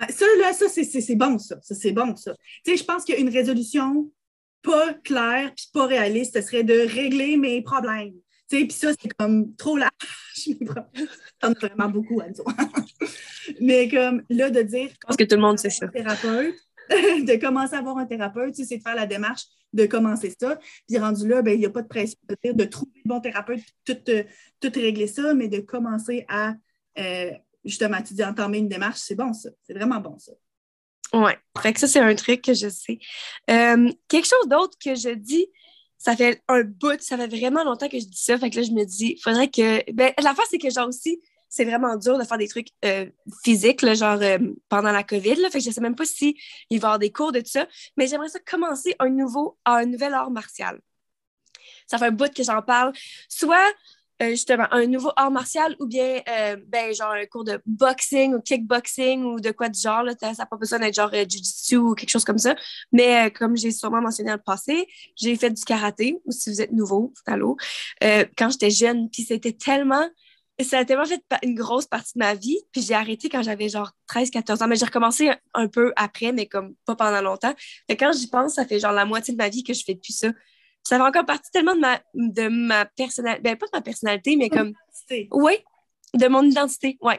[0.00, 1.56] Ah, ça, là, ça, c'est bon, ça.
[1.62, 2.34] ça c'est bon, ça.
[2.64, 4.10] Tu sais, je pense qu'une résolution
[4.64, 8.14] pas claire puis pas réaliste, ce serait de régler mes problèmes.
[8.50, 9.92] Tu sais, puis ça, c'est comme trop large.
[11.40, 12.44] T'en as vraiment beaucoup, Anzo.
[13.60, 14.88] Mais comme là, de dire.
[14.90, 15.88] Je pense que tout le monde sait ça.
[15.88, 16.56] Thérapeute,
[16.90, 20.58] de commencer à avoir un thérapeute, c'est de faire la démarche de commencer ça.
[20.88, 23.60] Puis rendu là, ben, il n'y a pas de pression de, trouver le bon thérapeute,
[23.84, 24.22] tout, euh,
[24.60, 26.54] tout régler ça, mais de commencer à
[26.98, 27.32] euh,
[27.64, 29.50] justement, tu dis entamer une démarche, c'est bon ça.
[29.62, 30.32] C'est vraiment bon ça.
[31.12, 32.98] Oui, fait que ça, c'est un truc que je sais.
[33.50, 35.46] Euh, quelque chose d'autre que je dis,
[35.98, 38.36] ça fait un bout, ça fait vraiment longtemps que je dis ça.
[38.38, 39.90] Fait que là, je me dis, faudrait que.
[39.92, 41.20] Ben, la face, c'est que genre aussi,
[41.54, 43.06] c'est vraiment dur de faire des trucs euh,
[43.44, 44.38] physiques, genre euh,
[44.68, 45.36] pendant la COVID.
[45.36, 46.38] Là, fait je sais même pas si va
[46.70, 47.68] y avoir des cours de tout ça.
[47.96, 50.80] Mais j'aimerais ça commencer un nouveau, un nouvel art martial.
[51.86, 52.92] Ça fait un bout que j'en parle.
[53.28, 53.72] Soit
[54.20, 56.22] euh, justement un nouveau art martial ou bien
[56.66, 60.04] ben, genre un cours de boxing ou kickboxing ou de quoi du genre.
[60.20, 62.56] Ça n'a pas besoin d'être genre jiu-jitsu ou quelque chose comme ça.
[62.90, 66.60] Mais comme j'ai sûrement mentionné dans le passé, j'ai fait du karaté, ou si vous
[66.60, 67.56] êtes nouveau, allô,
[68.36, 69.08] quand j'étais jeune.
[69.08, 70.08] Puis c'était tellement
[70.60, 72.58] ça a tellement fait une grosse partie de ma vie.
[72.72, 74.68] Puis j'ai arrêté quand j'avais genre 13-14 ans.
[74.68, 77.54] Mais j'ai recommencé un peu après, mais comme pas pendant longtemps.
[77.88, 79.96] Fait quand j'y pense, ça fait genre la moitié de ma vie que je fais
[79.96, 80.28] plus ça
[80.84, 84.36] ça fait encore partie tellement de ma, de ma personnalité, ben pas de ma personnalité,
[84.36, 84.74] mais comme.
[85.32, 85.54] Oui,
[86.14, 87.14] de mon identité, oui.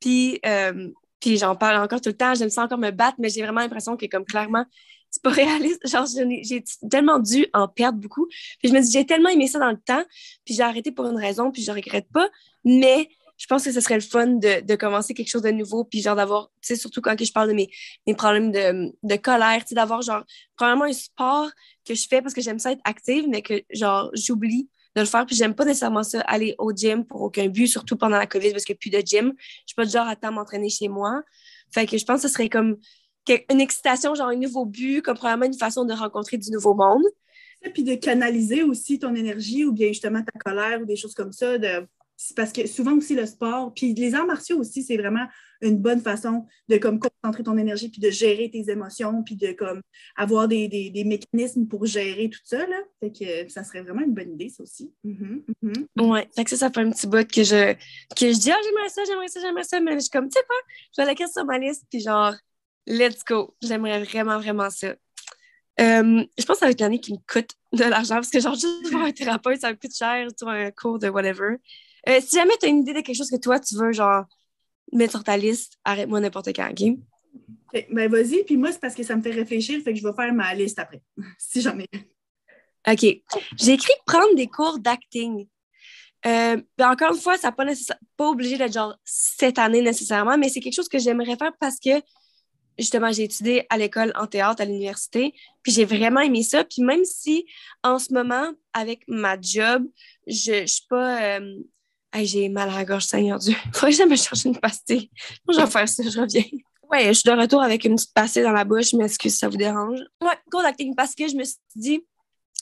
[0.00, 0.88] Puis, euh,
[1.20, 3.60] puis j'en parle encore tout le temps, j'aime ça encore me battre, mais j'ai vraiment
[3.60, 4.64] l'impression que, comme clairement,
[5.10, 5.86] c'est pas réaliste.
[5.86, 6.06] Genre,
[6.42, 8.26] j'ai tellement dû en perdre beaucoup.
[8.26, 10.04] Puis je me dis, j'ai tellement aimé ça dans le temps,
[10.44, 12.28] puis j'ai arrêté pour une raison, puis je regrette pas.
[12.64, 15.84] Mais je pense que ce serait le fun de, de commencer quelque chose de nouveau,
[15.84, 17.70] puis genre d'avoir, tu sais, surtout quand je parle de mes,
[18.06, 20.24] mes problèmes de, de colère, tu sais, d'avoir genre,
[20.56, 21.48] probablement un sport
[21.86, 25.06] que je fais parce que j'aime ça être active, mais que genre, j'oublie de le
[25.06, 28.26] faire, puis j'aime pas nécessairement ça, aller au gym pour aucun but, surtout pendant la
[28.26, 29.32] COVID, parce qu'il n'y a plus de gym.
[29.38, 31.22] Je suis pas du genre à temps m'entraîner chez moi.
[31.72, 32.78] Fait que je pense que ce serait comme
[33.50, 37.02] une excitation, genre un nouveau but, comme probablement une façon de rencontrer du nouveau monde.
[37.74, 41.32] Puis de canaliser aussi ton énergie ou bien justement ta colère ou des choses comme
[41.32, 41.86] ça, de
[42.34, 45.26] parce que souvent aussi le sport, puis les arts martiaux aussi, c'est vraiment
[45.60, 49.52] une bonne façon de comme concentrer ton énergie, puis de gérer tes émotions, puis de
[49.52, 49.82] comme
[50.16, 52.58] avoir des, des, mécanismes pour gérer tout ça.
[52.58, 52.76] Là.
[53.00, 54.92] Fait que ça serait vraiment une bonne idée, ça aussi.
[55.04, 55.86] Mm-hmm.
[56.00, 58.58] Ouais, fait que ça, ça fait un petit bout que je, que je dis, ah,
[58.64, 60.56] j'aimerais ça, j'aimerais ça, j'aimerais ça, mais je suis comme, tu sais quoi,
[60.96, 62.34] je vais la sur ma liste, puis genre,
[62.88, 63.54] let's go.
[63.62, 64.88] J'aimerais vraiment, vraiment ça.
[65.80, 68.40] Euh, je pense que ça va être l'année qui me coûte de l'argent parce que
[68.40, 71.56] genre juste voir un thérapeute, ça me coûte cher, tu un cours de whatever.
[72.08, 74.24] Euh, si jamais tu as une idée de quelque chose que toi, tu veux, genre,
[74.92, 76.98] mettre sur ta liste, arrête-moi n'importe quand, OK?
[77.90, 78.42] Ben, vas-y.
[78.44, 80.52] Puis moi, c'est parce que ça me fait réfléchir, fait que je vais faire ma
[80.54, 81.02] liste après,
[81.38, 81.86] si j'en ai.
[82.90, 83.04] OK.
[83.58, 85.46] J'ai écrit prendre des cours d'acting.
[86.26, 90.38] Euh, ben, encore une fois, ça n'est pas, pas obligé d'être genre cette année nécessairement,
[90.38, 92.00] mais c'est quelque chose que j'aimerais faire parce que
[92.78, 96.64] justement, j'ai étudié à l'école en théâtre à l'université, puis j'ai vraiment aimé ça.
[96.64, 97.46] Puis même si
[97.82, 99.84] en ce moment, avec ma job,
[100.26, 101.56] je ne suis pas euh,
[102.14, 103.54] j'ai mal à la gorge, Seigneur Dieu.
[103.72, 105.10] Faudrait que je me chercher une pastille.
[105.48, 106.44] je vais faire ça, je reviens.
[106.90, 109.28] Ouais, je suis de retour avec une petite passée dans la bouche, mais est-ce que
[109.28, 110.00] ça vous dérange?
[110.22, 112.04] Ouais, cours d'acting parce que je me suis dit,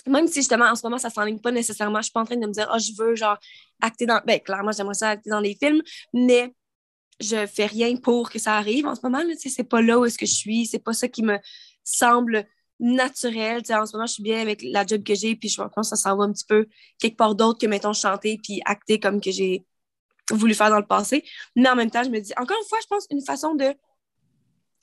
[0.06, 2.36] même si justement en ce moment ça s'enligne pas nécessairement, je suis pas en train
[2.36, 3.38] de me dire, oh, je veux genre
[3.80, 4.20] acter dans.
[4.26, 5.80] Ben, clairement, j'aimerais ça acter dans les films,
[6.12, 6.52] mais
[7.20, 9.22] je fais rien pour que ça arrive en ce moment.
[9.38, 11.38] C'est pas là où est-ce que je suis, c'est pas ça qui me
[11.84, 12.46] semble
[12.78, 13.62] naturel.
[13.70, 15.96] en ce moment, je suis bien avec la job que j'ai, puis je pense que
[15.96, 16.66] ça s'en va un petit peu
[16.98, 19.64] quelque part d'autre que, mettons, chanter puis acter comme que j'ai
[20.30, 21.24] voulu faire dans le passé.
[21.54, 23.74] Mais en même temps, je me dis, encore une fois, je pense une façon de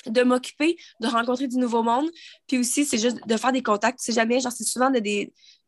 [0.08, 2.10] de m'occuper, de rencontrer du nouveau monde.
[2.48, 4.00] Puis aussi, c'est juste de faire des contacts.
[4.00, 4.92] Tu sais jamais, genre, c'est souvent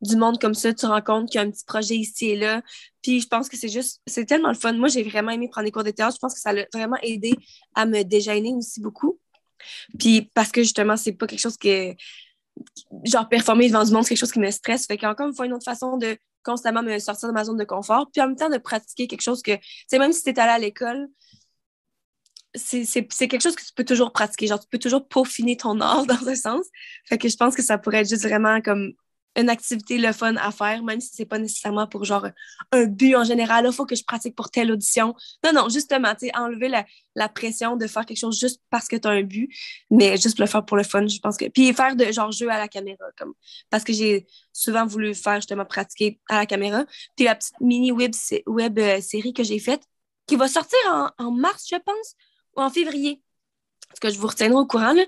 [0.01, 2.61] du monde comme ça, tu rencontres qu'il y a un petit projet ici et là.
[3.01, 4.73] Puis je pense que c'est juste, c'est tellement le fun.
[4.73, 6.15] Moi, j'ai vraiment aimé prendre des cours de théâtre.
[6.15, 7.33] Je pense que ça l'a vraiment aidé
[7.75, 9.19] à me déjeuner aussi beaucoup.
[9.97, 11.93] Puis parce que justement, c'est pas quelque chose que,
[13.03, 14.85] genre, performer devant du monde, c'est quelque chose qui me stresse.
[14.85, 17.63] Fait qu'encore une fois, une autre façon de constamment me sortir de ma zone de
[17.63, 18.09] confort.
[18.11, 20.39] Puis en même temps, de pratiquer quelque chose que, tu sais, même si tu es
[20.39, 21.07] allé à l'école,
[22.55, 24.47] c'est quelque chose que tu peux toujours pratiquer.
[24.47, 26.65] Genre, tu peux toujours peaufiner ton art dans un sens.
[27.05, 28.93] Fait que je pense que ça pourrait être juste vraiment comme
[29.37, 32.27] une activité le fun à faire, même si c'est pas nécessairement pour genre
[32.71, 33.65] un but en général.
[33.67, 35.13] Il faut que je pratique pour telle audition.
[35.43, 38.87] Non, non, justement, tu sais, enlever la, la, pression de faire quelque chose juste parce
[38.87, 39.49] que tu as un but,
[39.91, 41.49] mais juste le faire pour le fun, je pense que.
[41.49, 43.33] Puis faire de genre jeu à la caméra, comme.
[43.69, 46.85] Parce que j'ai souvent voulu faire justement pratiquer à la caméra.
[47.15, 48.13] Puis la petite mini web,
[48.47, 49.83] web euh, série que j'ai faite,
[50.27, 52.15] qui va sortir en, en mars, je pense
[52.55, 53.21] ou en février.
[53.89, 55.03] Parce que je vous retiendrai au courant, là.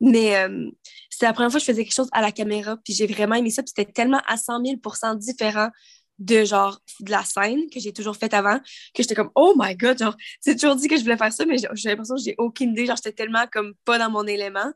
[0.00, 0.70] Mais euh,
[1.10, 3.34] c'était la première fois que je faisais quelque chose à la caméra, puis j'ai vraiment
[3.34, 5.70] aimé ça, puis c'était tellement à 100 000% différent
[6.18, 9.76] de genre de la scène que j'ai toujours faite avant, que j'étais comme oh my
[9.76, 12.34] god, genre, j'ai toujours dit que je voulais faire ça, mais j'ai l'impression que j'ai
[12.38, 14.72] aucune idée, genre, j'étais tellement comme pas dans mon élément.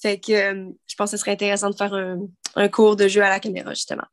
[0.00, 2.20] Fait que euh, je pense que ce serait intéressant de faire un,
[2.54, 4.06] un, cours de jeu à la caméra, justement.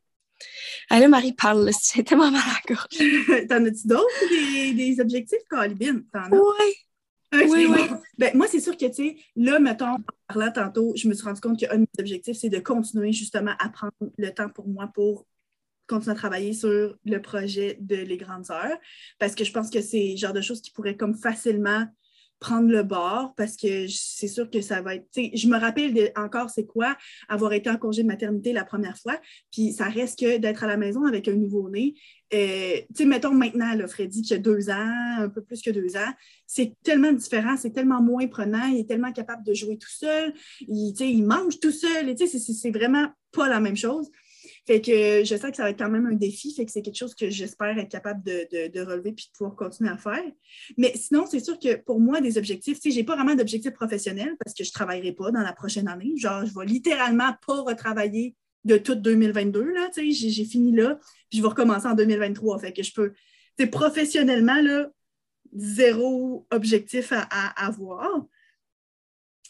[0.89, 2.76] Allez, Marie, parle, c'est tellement mal à la
[3.48, 6.04] T'en as-tu d'autres, des, des objectifs, Colibine?
[6.32, 6.74] Oui.
[7.33, 7.89] Oui, oui.
[8.17, 11.25] Ben, moi, c'est sûr que, tu sais, là, mettons, en parlant tantôt, je me suis
[11.25, 14.67] rendu compte qu'un de mes objectifs, c'est de continuer justement à prendre le temps pour
[14.67, 15.25] moi pour
[15.88, 18.77] continuer à travailler sur le projet de Les Grandes Heures,
[19.19, 21.85] parce que je pense que c'est le genre de choses qui pourraient comme facilement
[22.39, 25.08] prendre le bord parce que c'est sûr que ça va être.
[25.15, 26.95] Je me rappelle encore c'est quoi
[27.28, 29.19] avoir été en congé de maternité la première fois,
[29.52, 31.95] puis ça reste que d'être à la maison avec un nouveau-né.
[32.34, 36.12] Euh, mettons maintenant, là, Freddy, qui a deux ans, un peu plus que deux ans,
[36.48, 40.34] c'est tellement différent, c'est tellement moins prenant, il est tellement capable de jouer tout seul,
[40.62, 44.10] il, il mange tout seul, c'est vraiment pas la même chose.
[44.65, 46.82] Fait que je sais que ça va être quand même un défi, fait que c'est
[46.82, 50.23] quelque chose que j'espère être capable de, relever puis de pouvoir continuer à faire.
[50.78, 53.73] Mais sinon, c'est sûr que pour moi, des objectifs, tu sais, j'ai pas vraiment d'objectifs
[53.73, 56.13] professionnels parce que je travaillerai pas dans la prochaine année.
[56.17, 60.97] Genre, je vais littéralement pas retravailler de toute 2022, là, tu sais, j'ai fini là,
[61.30, 62.58] puis je vais recommencer en 2023.
[62.58, 63.13] Fait que je peux,
[63.60, 64.89] tu professionnellement, là,
[65.54, 68.25] zéro objectif à avoir.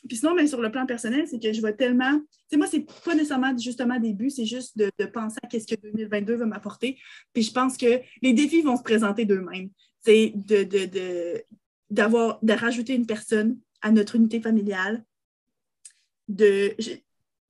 [0.08, 2.20] Puis sinon, mais sur le plan personnel, c'est que je vais tellement.
[2.20, 5.68] Tu sais, moi, c'est pas nécessairement justement des buts, c'est juste de, penser à qu'est-ce
[5.68, 6.98] que 2022 va m'apporter.
[7.34, 9.70] Puis je pense que les défis vont se présenter d'eux-mêmes.
[10.02, 11.44] C'est de, de,
[11.90, 15.04] d'avoir, de rajouter une personne à notre unité familiale,
[16.28, 16.76] de,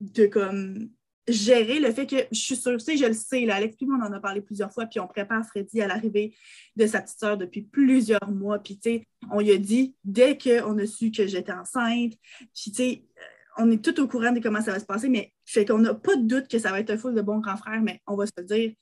[0.00, 0.90] de comme
[1.28, 3.86] gérer le fait que je suis sûre, tu sais, je le sais, là, Alex, puis
[3.90, 6.34] on en a parlé plusieurs fois, puis on prépare Freddy à l'arrivée
[6.76, 10.38] de sa petite sœur depuis plusieurs mois, puis tu sais, on lui a dit dès
[10.38, 12.14] qu'on a su que j'étais enceinte,
[12.54, 13.22] puis tu sais, euh,
[13.58, 15.94] on est tout au courant de comment ça va se passer, mais fait qu'on n'a
[15.94, 18.16] pas de doute que ça va être un full de bons grands frères, mais on
[18.16, 18.72] va se dire,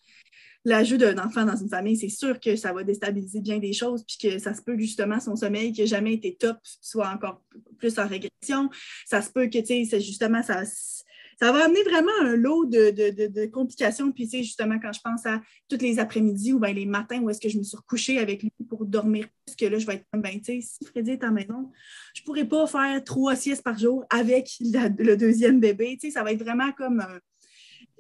[0.64, 4.04] l'ajout d'un enfant dans une famille, c'est sûr que ça va déstabiliser bien des choses,
[4.04, 7.42] puis que ça se peut justement son sommeil qui n'a jamais été top soit encore
[7.78, 8.70] plus en régression.
[9.07, 10.62] Ça se peut que, tu sais, justement, ça,
[11.38, 14.12] ça va amener vraiment un lot de, complications.
[14.12, 17.20] Puis, tu sais, justement, quand je pense à tous les après-midi ou bien les matins
[17.20, 19.87] où est-ce que je me suis recouchée avec lui pour dormir, parce que là, je
[19.87, 21.70] vais être comme, ben, tu sais, si Freddy est à la maison,
[22.14, 25.99] je ne pourrais pas faire trois siestes par jour avec le deuxième bébé.
[26.01, 27.05] Tu sais, ça va être vraiment comme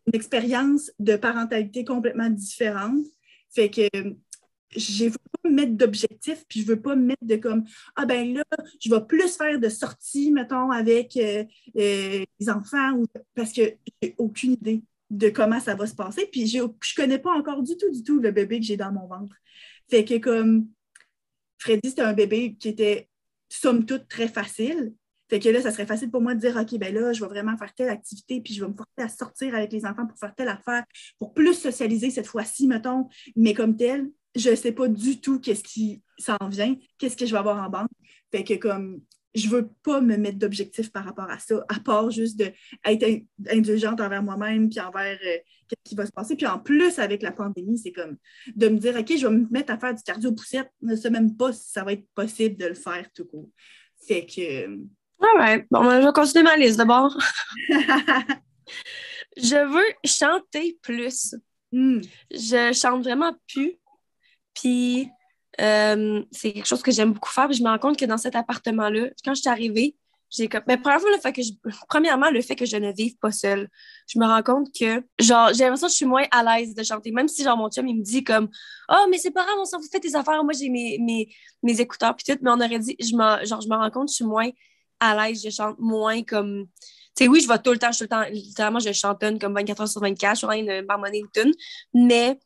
[0.06, 3.04] une expérience de parentalité complètement différente.
[3.50, 3.88] Fait que
[4.76, 7.36] je ne veux pas me mettre d'objectifs, puis je ne veux pas me mettre de
[7.36, 7.64] comme
[7.96, 8.44] Ah ben là,
[8.80, 11.44] je vais plus faire de sorties, mettons, avec euh,
[11.76, 13.02] euh, les enfants,
[13.34, 13.62] parce que
[14.02, 16.28] j'ai aucune idée de comment ça va se passer.
[16.30, 18.92] Puis je ne connais pas encore du tout, du tout le bébé que j'ai dans
[18.92, 19.36] mon ventre.
[19.88, 20.68] Fait que comme
[21.58, 23.08] Freddy, c'était un bébé qui était
[23.48, 24.94] somme toute très facile.
[25.30, 27.28] Fait que là, ça serait facile pour moi de dire, OK, ben là, je vais
[27.28, 30.18] vraiment faire telle activité, puis je vais me forcer à sortir avec les enfants pour
[30.18, 30.84] faire telle affaire,
[31.18, 35.40] pour plus socialiser cette fois-ci, mettons, mais comme tel, je ne sais pas du tout
[35.40, 37.90] qu'est-ce qui s'en vient, qu'est-ce que je vais avoir en banque.
[38.30, 39.00] Fait que comme
[39.34, 43.24] je ne veux pas me mettre d'objectif par rapport à ça, à part juste d'être
[43.50, 46.36] indulgente envers moi-même, puis envers euh, ce qui va se passer.
[46.36, 48.16] Puis en plus, avec la pandémie, c'est comme
[48.54, 51.10] de me dire, OK, je vais me mettre à faire du cardio-poussette, je ne sais
[51.10, 53.50] même pas si ça va être possible de le faire tout court.
[54.06, 54.68] Fait que.
[54.68, 55.66] Ouais.
[55.70, 57.16] Bon, ben, je vais continuer ma liste d'abord.
[59.36, 61.34] je veux chanter plus.
[61.72, 62.00] Hmm.
[62.30, 63.78] Je chante vraiment plus.
[64.54, 65.10] Puis
[65.60, 67.46] euh, c'est quelque chose que j'aime beaucoup faire.
[67.48, 69.96] Puis je me rends compte que dans cet appartement-là, quand je suis arrivée,
[70.30, 70.62] j'ai comme.
[70.66, 71.52] Mais premièrement, le fait que je...
[71.88, 73.68] premièrement, le fait que je ne vive pas seule.
[74.08, 76.82] Je me rends compte que, genre, j'ai l'impression que je suis moins à l'aise de
[76.82, 77.12] chanter.
[77.12, 78.48] Même si, genre, mon chum, il me dit comme,
[78.88, 80.42] oh, mais c'est pas grave, on s'en fout, fais tes affaires.
[80.42, 81.28] Moi, j'ai mes, mes,
[81.62, 82.38] mes écouteurs, puis tout.
[82.42, 84.50] Mais on aurait dit, je me, genre, je me rends compte que je suis moins
[85.00, 86.66] à l'aise, je chante moins comme.
[87.16, 89.54] Tu sais, oui, je vais tout le temps, tout le temps, littéralement, je chantonne comme
[89.54, 91.52] 24 heures sur 24, je suis en train de une tune.
[91.92, 92.40] Mais,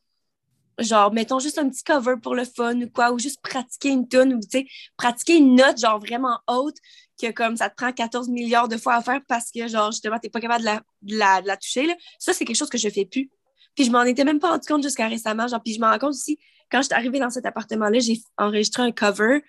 [0.79, 4.07] genre, mettons juste un petit cover pour le fun ou quoi, ou juste pratiquer une
[4.07, 6.77] tune, ou, tu sais, pratiquer une note, genre, vraiment haute,
[7.21, 10.17] que comme ça te prend 14 milliards de fois à faire parce que, genre, justement,
[10.19, 11.95] t'es pas capable de la, de la, toucher, là.
[12.17, 13.29] Ça, c'est quelque chose que je fais plus.
[13.75, 15.47] Puis je m'en étais même pas rendu compte jusqu'à récemment.
[15.47, 16.39] Genre, puis je me rends compte aussi,
[16.71, 19.43] quand je suis arrivée dans cet appartement-là, j'ai enregistré un cover.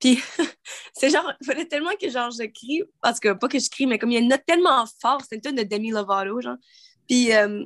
[0.00, 0.20] Puis
[0.94, 3.86] c'est genre, il fallait tellement que genre je crie, parce que pas que je crie,
[3.86, 6.40] mais comme il y a une note tellement forte, c'est une tonne de Demi Lovato,
[6.40, 6.56] genre.
[7.08, 7.64] Puis, euh,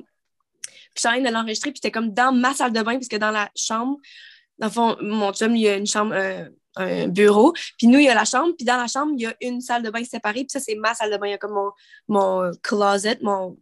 [0.97, 3.31] je suis en de l'enregistrer, puis j'étais comme dans ma salle de bain, puisque dans
[3.31, 3.97] la chambre,
[4.57, 7.99] dans le fond, mon chum, il y a une chambre, euh, un bureau, puis nous,
[7.99, 9.89] il y a la chambre, puis dans la chambre, il y a une salle de
[9.89, 11.27] bain séparée, puis ça, c'est ma salle de bain.
[11.27, 11.71] Il y a comme mon,
[12.07, 13.57] mon closet, mon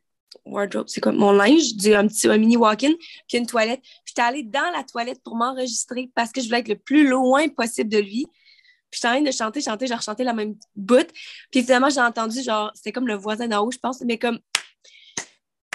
[0.46, 2.94] wardrobe, c'est comme mon linge, un petit un mini walk-in,
[3.28, 3.82] puis une toilette.
[4.06, 7.48] J'étais allée dans la toilette pour m'enregistrer parce que je voulais être le plus loin
[7.50, 8.26] possible de lui.
[8.92, 11.08] Puis j'étais en train de chanter, chanter, j'ai rechanté la même bout.
[11.52, 14.40] Puis finalement, j'ai entendu, genre, c'était comme le voisin d'en haut, je pense, mais comme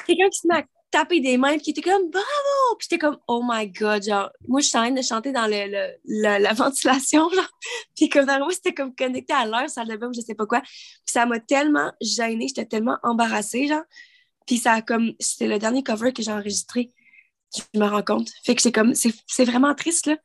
[0.07, 2.77] quelqu'un qui à taper des mains, puis qui était comme bravo!
[2.79, 5.47] Puis j'étais comme oh my god, genre, moi, je suis en train de chanter dans
[5.47, 7.51] le, la, la ventilation, genre.
[7.97, 10.61] Puis comme dans moi, c'était comme connecté à l'heure, ça levait, je sais pas quoi.
[10.61, 13.85] Puis ça m'a tellement gênée, j'étais tellement embarrassée, genre.
[14.47, 16.93] Puis ça a comme, c'était le dernier cover que j'ai enregistré.
[17.55, 18.31] Je me rends compte.
[18.45, 20.17] Fait que c'est comme, c'est vraiment triste, là.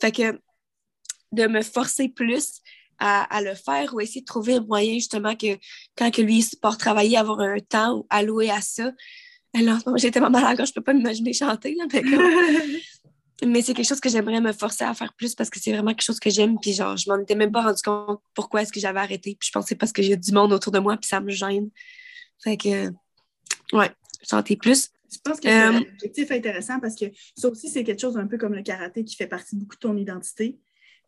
[0.00, 0.40] Fait que
[1.32, 2.60] de me forcer plus
[2.98, 5.58] à, le faire ou essayer de trouver un moyen, justement, que
[5.96, 8.92] quand que lui il travailler, avoir un temps alloué à ça.
[9.54, 11.84] Alors, j'ai tellement mal à la gorge, je peux pas m'imaginer chanter, là.
[11.92, 12.02] mais
[13.46, 15.90] mais c'est quelque chose que j'aimerais me forcer à faire plus parce que c'est vraiment
[15.90, 16.58] quelque chose que j'aime.
[16.60, 19.36] Puis genre, je m'en étais même pas rendu compte pourquoi est-ce que j'avais arrêté.
[19.38, 21.30] Puis je pensais parce qu'il y a du monde autour de moi, puis ça me
[21.30, 21.70] gêne.
[22.42, 22.90] Fait que,
[23.72, 23.90] ouais,
[24.28, 24.90] chanter plus.
[25.10, 28.16] Je pense que c'est Euh, un objectif intéressant parce que ça aussi, c'est quelque chose
[28.16, 30.58] un peu comme le karaté qui fait partie beaucoup de ton identité.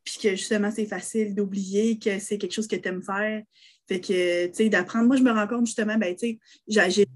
[0.05, 3.43] Puis que justement, c'est facile d'oublier que c'est quelque chose que tu aimes faire.
[3.89, 5.07] Fait que, tu sais, d'apprendre.
[5.07, 7.07] Moi, je me rends compte justement, ben, tu sais, j'ai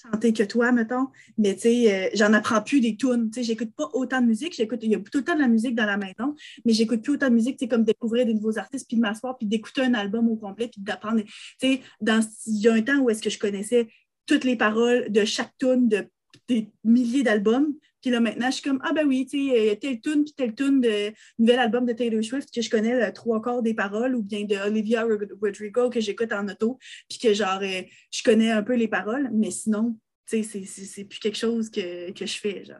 [0.00, 3.30] chanté que toi, mettons, mais tu sais, euh, j'en apprends plus des tunes.
[3.30, 4.54] Tu sais, j'écoute pas autant de musique.
[4.54, 6.34] J'écoute, il y a tout le temps de la musique dans la maison,
[6.64, 9.36] mais j'écoute plus autant de musique, sais, comme découvrir des nouveaux artistes, puis de m'asseoir,
[9.36, 11.22] puis d'écouter un album au complet, puis d'apprendre.
[11.22, 13.88] Tu sais, dans, il y a un temps où est-ce que je connaissais
[14.26, 16.06] toutes les paroles de chaque tune de
[16.48, 17.74] des milliers d'albums.
[18.00, 20.32] Puis là, maintenant, je suis comme, ah ben oui, tu sais, euh, telle tune, puis
[20.32, 23.74] telle tune de nouvel album de Taylor Swift que je connais le trois quarts des
[23.74, 27.82] paroles, ou bien de Olivia Rod- Rodrigo que j'écoute en auto, puis que genre, euh,
[28.10, 29.96] je connais un peu les paroles, mais sinon,
[30.28, 32.76] tu sais, c'est plus quelque chose que, que je fais, genre.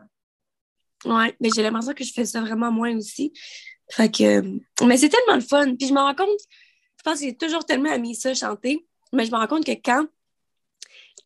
[1.04, 3.32] Ouais, mais j'ai l'impression que je fais ça vraiment moins aussi.
[3.90, 4.40] Fait que,
[4.84, 5.74] mais c'est tellement le fun.
[5.76, 6.40] Puis je me rends compte,
[6.98, 9.72] je pense que j'ai toujours tellement aimé ça, chanter, mais je me rends compte que
[9.72, 10.06] quand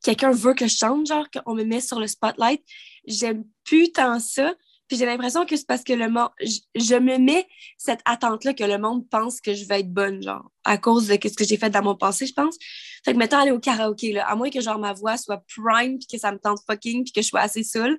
[0.03, 2.63] quelqu'un veut que je chante, genre, qu'on me met sur le spotlight,
[3.07, 4.55] j'aime plus tant ça.
[4.89, 7.47] Puis j'ai l'impression que c'est parce que le monde, je, je me mets
[7.79, 11.15] cette attente-là que le monde pense que je vais être bonne, genre, à cause de
[11.15, 12.57] ce que j'ai fait dans mon passé, je pense.
[13.05, 15.99] Fait que mettons aller au karaoké, là, à moins que genre ma voix soit prime,
[15.99, 17.99] puis que ça me tente fucking, puis que je sois assez seule.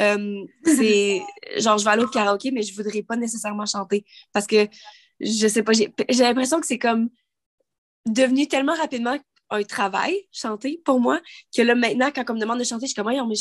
[0.00, 1.22] euh, c'est
[1.58, 4.66] genre je vais aller au karaoké mais je voudrais pas nécessairement chanter parce que
[5.20, 7.10] je sais pas j'ai j'ai l'impression que c'est comme
[8.06, 9.16] devenu tellement rapidement
[9.50, 11.20] un travail chanter pour moi
[11.56, 13.34] que là maintenant quand on me demande de chanter je suis comme Voyons, mais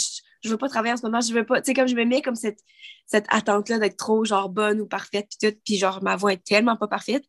[0.43, 2.05] je, veux pas travailler en ce moment je veux pas tu sais comme je me
[2.05, 2.59] mets comme cette
[3.05, 6.33] cette attente là d'être trop genre bonne ou parfaite puis tout puis genre ma voix
[6.33, 7.23] est tellement pas parfaite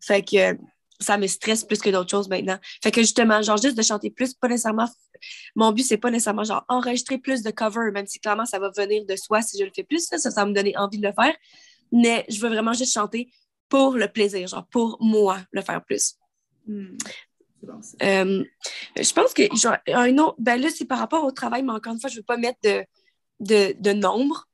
[0.00, 0.56] fait que
[1.00, 2.58] ça me stresse plus que d'autres choses maintenant.
[2.82, 4.88] Fait que justement, genre juste de chanter plus, pas nécessairement.
[5.56, 8.70] Mon but, c'est pas nécessairement genre enregistrer plus de covers, même si clairement ça va
[8.70, 11.06] venir de soi si je le fais plus, ça, ça va me donner envie de
[11.06, 11.34] le faire.
[11.92, 13.32] Mais je veux vraiment juste chanter
[13.68, 16.16] pour le plaisir, genre pour moi, le faire plus.
[16.66, 16.96] Hmm.
[17.62, 17.80] Bon.
[18.02, 18.44] Euh,
[18.96, 21.92] je pense que genre, un autre, ben là, c'est par rapport au travail, mais encore
[21.92, 22.84] une fois, je veux pas mettre de,
[23.40, 24.46] de, de nombre.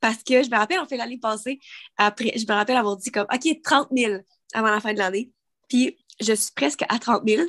[0.00, 1.58] Parce que je me rappelle, en fait, l'année passée,
[1.96, 4.22] après, je me rappelle avoir dit comme OK, 30 000
[4.54, 5.30] avant la fin de l'année.
[5.68, 7.42] Puis je suis presque à 30 000.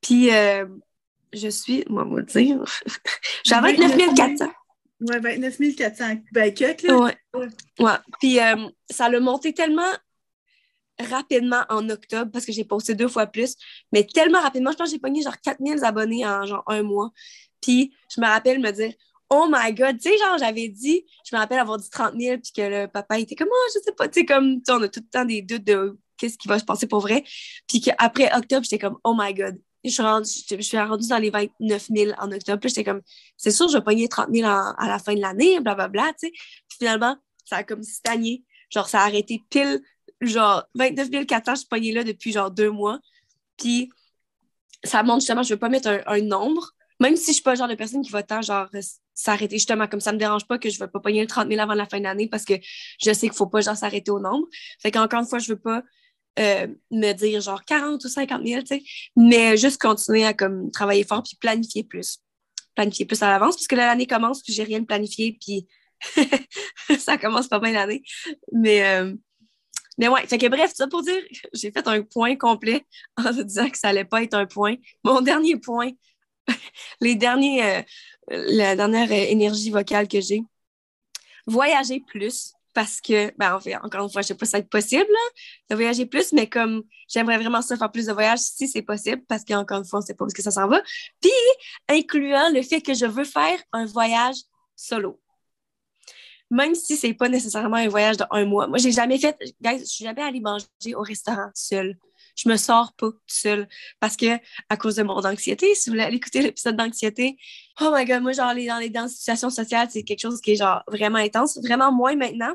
[0.00, 0.66] Puis euh,
[1.32, 2.92] je suis, moi, on va dire, je
[3.44, 4.46] suis à 29 400.
[5.00, 6.04] Ouais, 29 400.
[6.32, 6.98] Ben, que, là.
[6.98, 7.16] Ouais.
[7.78, 7.92] ouais.
[8.20, 9.92] Puis euh, ça l'a monté tellement
[11.00, 13.56] rapidement en octobre parce que j'ai posté deux fois plus,
[13.92, 17.10] mais tellement rapidement, je pense que j'ai pogné genre 4000 abonnés en genre un mois.
[17.60, 18.92] Puis je me rappelle me dire,
[19.30, 22.38] oh my god, tu sais, genre j'avais dit, je me rappelle avoir dit 30 000
[22.38, 24.88] puis que le papa était comme, oh, je sais pas, tu sais, comme, on a
[24.88, 27.24] tout le temps des doutes de qu'est-ce qui va se passer pour vrai.
[27.66, 29.58] Puis qu'après octobre, j'étais comme, oh my God.
[29.82, 32.60] Je suis, rendue, je, suis rendue dans les 29 000 en octobre.
[32.60, 33.00] Puis j'étais comme,
[33.38, 36.30] c'est sûr, je vais pogner 30 000 à la fin de l'année, blablabla, tu sais.
[36.32, 38.44] Puis finalement, ça a comme stagné.
[38.68, 39.80] Genre, ça a arrêté pile,
[40.20, 42.98] genre, 29 400, je suis pognée là depuis genre deux mois.
[43.56, 43.90] Puis
[44.84, 47.58] ça montre justement, je veux pas mettre un, nombre, même si je suis pas le
[47.58, 48.68] genre de personne qui va tant, genre,
[49.14, 51.60] s'arrêter justement comme ça me dérange pas que je vais pas pogner le 30 000
[51.60, 52.54] avant la fin de l'année parce que
[53.02, 54.46] je sais qu'il faut pas genre s'arrêter au nombre.
[54.80, 55.82] Fait qu'encore une fois, je veux pas
[56.38, 58.82] euh, me dire genre 40 ou 50 000, tu sais,
[59.16, 62.18] mais juste continuer à comme travailler fort puis planifier plus.
[62.74, 65.66] Planifier plus à l'avance parce que l'année commence puis j'ai rien de planifié puis
[66.98, 68.02] ça commence pas bien l'année.
[68.52, 69.14] Mais, euh,
[70.00, 71.22] mais ouais, fait que bref, ça pour dire,
[71.52, 72.86] j'ai fait un point complet
[73.18, 74.76] en disant que ça allait pas être un point.
[75.04, 75.90] Mon dernier point,
[77.02, 77.82] les derniers, euh,
[78.30, 80.42] la dernière énergie vocale que j'ai.
[81.46, 84.58] Voyager plus parce que, ben, en fait, encore une fois, je sais pas si ça
[84.58, 85.04] va être possible
[85.68, 89.22] de voyager plus, mais comme j'aimerais vraiment ça faire plus de voyages si c'est possible,
[89.28, 90.80] parce qu'encore une fois, on sait pas où que ça s'en va.
[91.20, 91.30] Puis,
[91.88, 94.36] incluant le fait que je veux faire un voyage
[94.76, 95.20] solo.
[96.50, 98.66] Même si c'est pas nécessairement un voyage de un mois.
[98.66, 101.96] Moi, j'ai jamais fait, guys, je suis jamais allée manger au restaurant seule.
[102.36, 103.68] Je me sors pas seule
[104.00, 104.38] parce que
[104.68, 107.36] à cause de mon anxiété, si vous voulez aller écouter l'épisode d'anxiété,
[107.80, 110.52] oh my god, moi genre les, dans les dans situations sociales, c'est quelque chose qui
[110.52, 112.54] est genre vraiment intense, vraiment moins maintenant,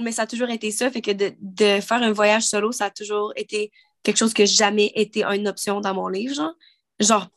[0.00, 2.86] mais ça a toujours été ça, fait que de, de faire un voyage solo, ça
[2.86, 3.70] a toujours été
[4.02, 6.54] quelque chose que jamais été une option dans mon livre, genre,
[7.00, 7.28] genre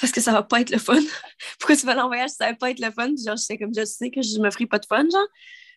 [0.00, 1.00] parce que ça va pas être le fun.
[1.58, 3.08] Pourquoi tu vas en voyage, ça va pas être le fun?
[3.08, 5.26] genre, je sais comme je sais que je me ferai pas de fun, genre.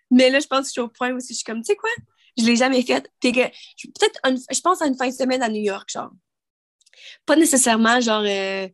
[0.09, 1.75] Mais là, je pense que je suis au point où je suis comme, tu sais
[1.75, 1.89] quoi,
[2.37, 3.09] je l'ai jamais fait.
[3.21, 6.11] peut-être, je pense à une fin de semaine à New York, genre.
[7.25, 8.67] Pas nécessairement, genre, euh,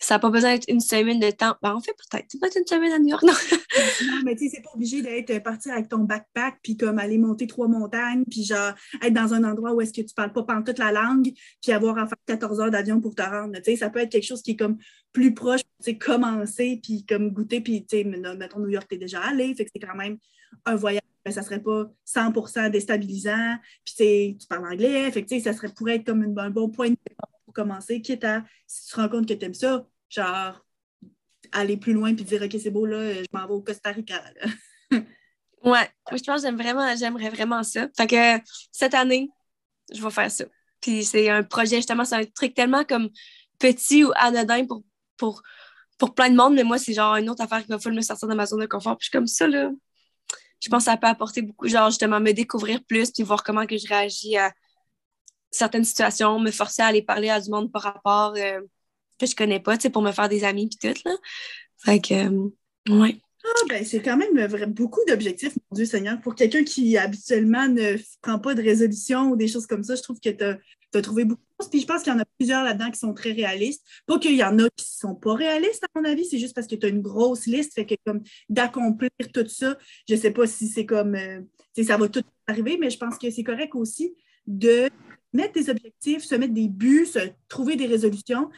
[0.00, 1.54] ça n'a pas besoin d'être une semaine de temps.
[1.62, 2.26] Ben, en fait, peut-être.
[2.40, 3.32] Peut-être une semaine à New York, non?
[3.32, 6.98] non, mais tu sais, c'est pas obligé d'être euh, parti avec ton backpack, puis comme
[6.98, 8.72] aller monter trois montagnes, puis genre
[9.02, 11.30] être dans un endroit où est-ce que tu parles pas pendant toute la langue,
[11.62, 13.54] puis avoir à faire 14 heures d'avion pour te rendre.
[13.56, 14.78] Tu sais, ça peut être quelque chose qui est comme
[15.12, 18.96] plus proche, tu sais, commencer, puis comme goûter, puis tu sais, mettons, New York, t'es
[18.96, 20.16] déjà allé, fait que c'est quand même
[20.64, 23.56] un voyage ben, ça serait pas 100% déstabilisant.
[23.84, 26.96] Puis tu parles anglais, fait ça serait, pourrait être comme un bon point de
[27.52, 30.64] commencer, quitte à, si tu te rends compte que tu aimes ça, genre,
[31.52, 34.22] aller plus loin puis dire, OK, c'est beau, là, je m'en vais au Costa Rica.
[34.92, 37.88] ouais, je pense que j'aime vraiment, j'aimerais vraiment ça.
[37.96, 39.28] Fait que cette année,
[39.92, 40.44] je vais faire ça.
[40.80, 43.10] Puis c'est un projet, justement, c'est un truc tellement comme
[43.58, 44.82] petit ou anodin pour,
[45.16, 45.42] pour,
[45.98, 48.02] pour plein de monde, mais moi, c'est genre une autre affaire qui va falloir me
[48.02, 48.96] sortir de ma zone de confort.
[48.96, 49.70] Puis je suis comme ça, là
[50.60, 53.66] je pense que ça peut apporter beaucoup, genre justement me découvrir plus, puis voir comment
[53.66, 54.52] que je réagis à
[55.50, 58.60] certaines situations, me forcer à aller parler à du monde par rapport euh,
[59.18, 61.16] que je connais pas, tu sais, pour me faire des amis puis tout, là.
[61.78, 62.50] Fait que, euh,
[62.88, 63.20] ouais.
[63.42, 66.20] Ah, ben, c'est quand même vrai, beaucoup d'objectifs, mon Dieu Seigneur.
[66.20, 70.02] Pour quelqu'un qui habituellement ne prend pas de résolution ou des choses comme ça, je
[70.02, 71.70] trouve que tu as, trouvé beaucoup de choses.
[71.70, 73.82] Puis je pense qu'il y en a plusieurs là-dedans qui sont très réalistes.
[74.06, 76.54] Pas qu'il y en a qui ne sont pas réalistes, à mon avis, c'est juste
[76.54, 77.74] parce que tu as une grosse liste.
[77.74, 81.40] Fait que comme d'accomplir tout ça, je ne sais pas si c'est comme euh,
[81.82, 84.14] ça va tout arriver, mais je pense que c'est correct aussi
[84.46, 84.90] de
[85.32, 87.18] mettre des objectifs, se mettre des buts, se
[87.48, 88.50] trouver des résolutions,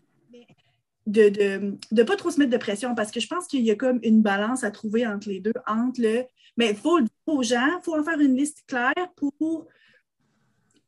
[1.06, 3.74] de ne pas trop se mettre de pression parce que je pense qu'il y a
[3.74, 6.24] comme une balance à trouver entre les deux, entre le.
[6.56, 9.66] Mais il faut le dire aux gens, il faut en faire une liste claire pour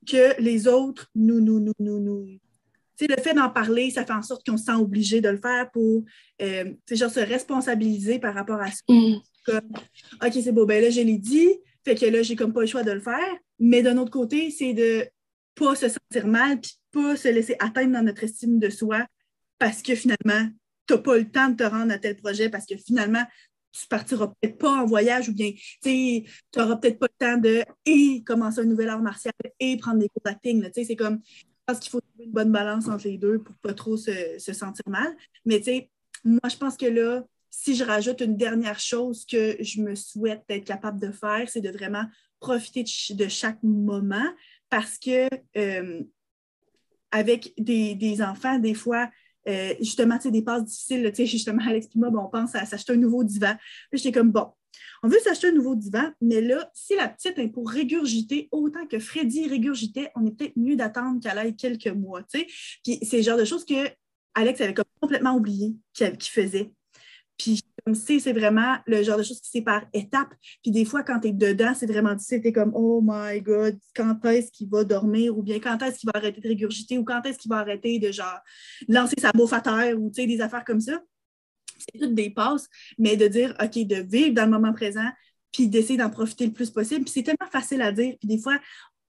[0.07, 2.26] que les autres nous, nous, nous, nous, nous.
[3.01, 5.70] Le fait d'en parler, ça fait en sorte qu'on se sent obligé de le faire
[5.72, 6.05] pour
[6.43, 8.82] euh, genre se responsabiliser par rapport à ça.
[8.89, 9.16] Mm.
[9.45, 9.72] Comme,
[10.24, 11.49] OK, c'est beau, ben là, je l'ai dit,
[11.85, 13.37] fait que là, j'ai comme pas le choix de le faire.
[13.59, 15.07] Mais d'un autre côté, c'est de
[15.55, 19.07] pas se sentir mal, puis pas se laisser atteindre dans notre estime de soi
[19.59, 20.49] parce que finalement,
[20.87, 23.25] tu n'as pas le temps de te rendre à tel projet parce que finalement,
[23.73, 25.53] tu partiras peut-être pas en voyage ou bien
[25.83, 26.25] tu
[26.57, 30.09] n'auras peut-être pas le temps de et commencer un nouvel art martial et prendre des
[30.09, 30.65] cours d'acting.
[30.73, 33.75] C'est comme, je pense qu'il faut trouver une bonne balance entre les deux pour pas
[33.75, 35.17] trop se, sentir mal.
[35.45, 35.91] Mais tu sais,
[36.25, 40.45] moi, je pense que là, si je rajoute une dernière chose que je me souhaite
[40.49, 42.05] être capable de faire, c'est de vraiment
[42.41, 44.29] profiter de, chaque moment
[44.71, 46.03] parce que euh,
[47.11, 49.11] avec des, des, enfants, des fois,
[49.47, 52.55] euh, justement, tu sais, des passes difficiles, tu sais, justement, Alex et moi, on pense
[52.55, 53.55] à s'acheter un nouveau divan.
[53.91, 54.49] Puis j'étais comme, bon,
[55.03, 58.87] on veut s'acheter un nouveau divan, mais là, si la petite est pour régurgiter autant
[58.87, 62.47] que Freddy régurgitait, on est peut-être mieux d'attendre qu'elle aille quelques mois, tu sais.
[62.83, 63.89] Puis c'est le genre de choses que
[64.35, 66.73] Alex avait complètement oublié qu'il faisait.
[67.39, 70.32] Puis comme si c'est vraiment le genre de choses qui c'est par étapes.
[70.62, 72.41] Puis des fois, quand tu es dedans, c'est vraiment difficile.
[72.41, 75.37] Tu es comme Oh my God, quand est-ce qu'il va dormir?
[75.37, 76.97] Ou bien quand est-ce qu'il va arrêter de régurgiter?
[76.97, 78.41] Ou quand est-ce qu'il va arrêter de genre
[78.89, 80.01] lancer sa bouffe à terre?
[80.01, 80.99] Ou des affaires comme ça.
[81.76, 82.68] C'est toutes des passes,
[82.99, 85.09] mais de dire OK, de vivre dans le moment présent,
[85.53, 87.05] puis d'essayer d'en profiter le plus possible.
[87.05, 88.14] Puis c'est tellement facile à dire.
[88.18, 88.59] Puis des fois,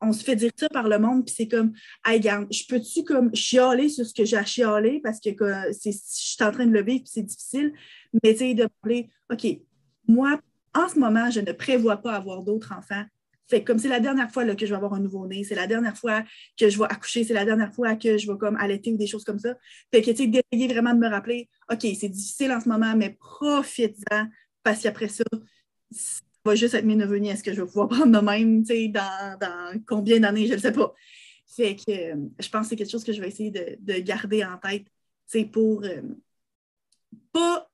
[0.05, 1.73] on se fait dire ça par le monde, puis c'est comme,
[2.05, 5.91] hey, garde, je peux-tu comme chialer sur ce que j'ai à chialer parce que, je
[5.91, 7.73] suis en train de le vivre, puis c'est difficile,
[8.23, 9.45] mais tu sais, de parler, OK,
[10.07, 10.39] moi,
[10.73, 13.03] en ce moment, je ne prévois pas avoir d'autres enfants.
[13.47, 15.95] Fait comme c'est la dernière fois que je vais avoir un nouveau-né, c'est la dernière
[15.95, 16.23] fois
[16.59, 19.05] que je vais accoucher, c'est la dernière fois que je vais comme allaiter ou des
[19.05, 19.55] choses comme ça.
[19.93, 22.95] Fait que, tu sais, d'essayer vraiment de me rappeler, OK, c'est difficile en ce moment,
[22.95, 24.27] mais profite-en
[24.63, 25.23] parce qu'après ça
[26.45, 29.37] va juste être neveux Est-ce que je vais pouvoir prendre de même, tu sais, dans,
[29.39, 30.93] dans, combien d'années, je ne sais pas.
[31.47, 34.43] Fait que euh, je pense que c'est quelque chose que je vais essayer de, garder
[34.43, 34.85] en tête,
[35.29, 36.01] tu pour euh,
[37.31, 37.69] pas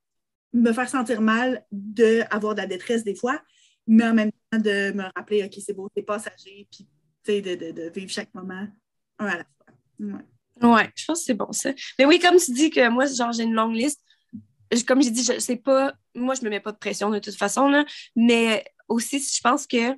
[0.54, 3.42] me faire sentir mal d'avoir de la détresse des fois,
[3.88, 6.88] mais en même temps de me rappeler, OK, c'est beau, c'est passager, puis
[7.28, 8.68] de, de, de, vivre chaque moment
[9.20, 10.20] un à la fois.
[10.62, 10.90] Ouais.
[10.96, 11.72] je pense que c'est bon ça.
[11.98, 14.02] Mais oui, comme tu dis que moi, genre, j'ai une longue liste,
[14.88, 17.36] comme j'ai dit, je sais pas, moi, je me mets pas de pression de toute
[17.36, 19.98] façon, là, mais aussi, je pense que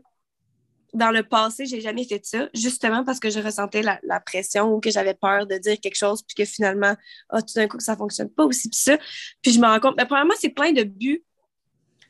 [0.94, 4.80] dans le passé, j'ai jamais fait ça, justement parce que je ressentais la, pression ou
[4.80, 6.96] que j'avais peur de dire quelque chose, puis que finalement,
[7.32, 8.98] oh, tout d'un coup, ça fonctionne pas aussi, puis ça.
[9.42, 11.24] Puis je me rends compte, mais premièrement, c'est plein de buts.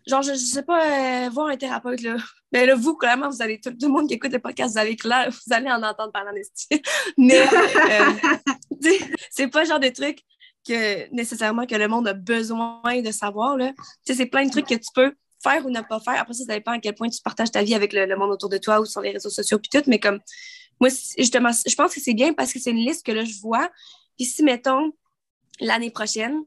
[0.06, 2.18] Genre, je, ne sais pas, euh, voir un thérapeute, là.
[2.52, 4.98] Mais là, vous, clairement, vous allez, tout, le monde qui écoute le podcast, vous allez,
[5.06, 6.78] là, vous allez en entendre parler en.
[7.18, 8.12] Mais, euh,
[9.32, 10.20] c'est pas le genre de truc
[10.68, 13.72] que nécessairement que le monde a besoin de savoir, là.
[13.72, 16.20] Tu sais, c'est plein de trucs que tu peux faire ou ne pas faire.
[16.20, 18.50] Après ça, ça dépend à quel point tu partages ta vie avec le, monde autour
[18.50, 19.88] de toi ou sur les réseaux sociaux puis tout.
[19.88, 20.20] Mais comme
[20.80, 23.40] moi, justement, je pense que c'est bien parce que c'est une liste que là, je
[23.42, 23.70] vois.
[24.18, 24.92] Puis si, mettons,
[25.60, 26.44] l'année prochaine,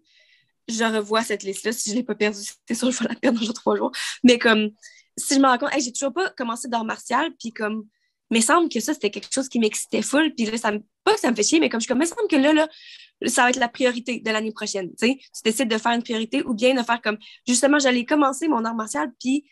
[0.68, 3.08] je revois cette liste-là, si je ne l'ai pas perdue, c'est sûr que je vais
[3.08, 3.92] la perdre dans trois jours.
[4.24, 4.70] Mais comme
[5.16, 7.86] si je me rends compte, hey, j'ai toujours pas commencé d'art martial, puis comme
[8.30, 10.34] mais semble que ça, c'était quelque chose qui m'excitait full.
[10.34, 12.06] Puis là, ça me, pas que ça me fait chier, mais comme je comme, il
[12.06, 12.68] semble que là, là,
[13.26, 14.90] ça va être la priorité de l'année prochaine.
[14.90, 18.04] Tu sais, tu décides de faire une priorité ou bien de faire comme, justement, j'allais
[18.04, 19.44] commencer mon art martial, puis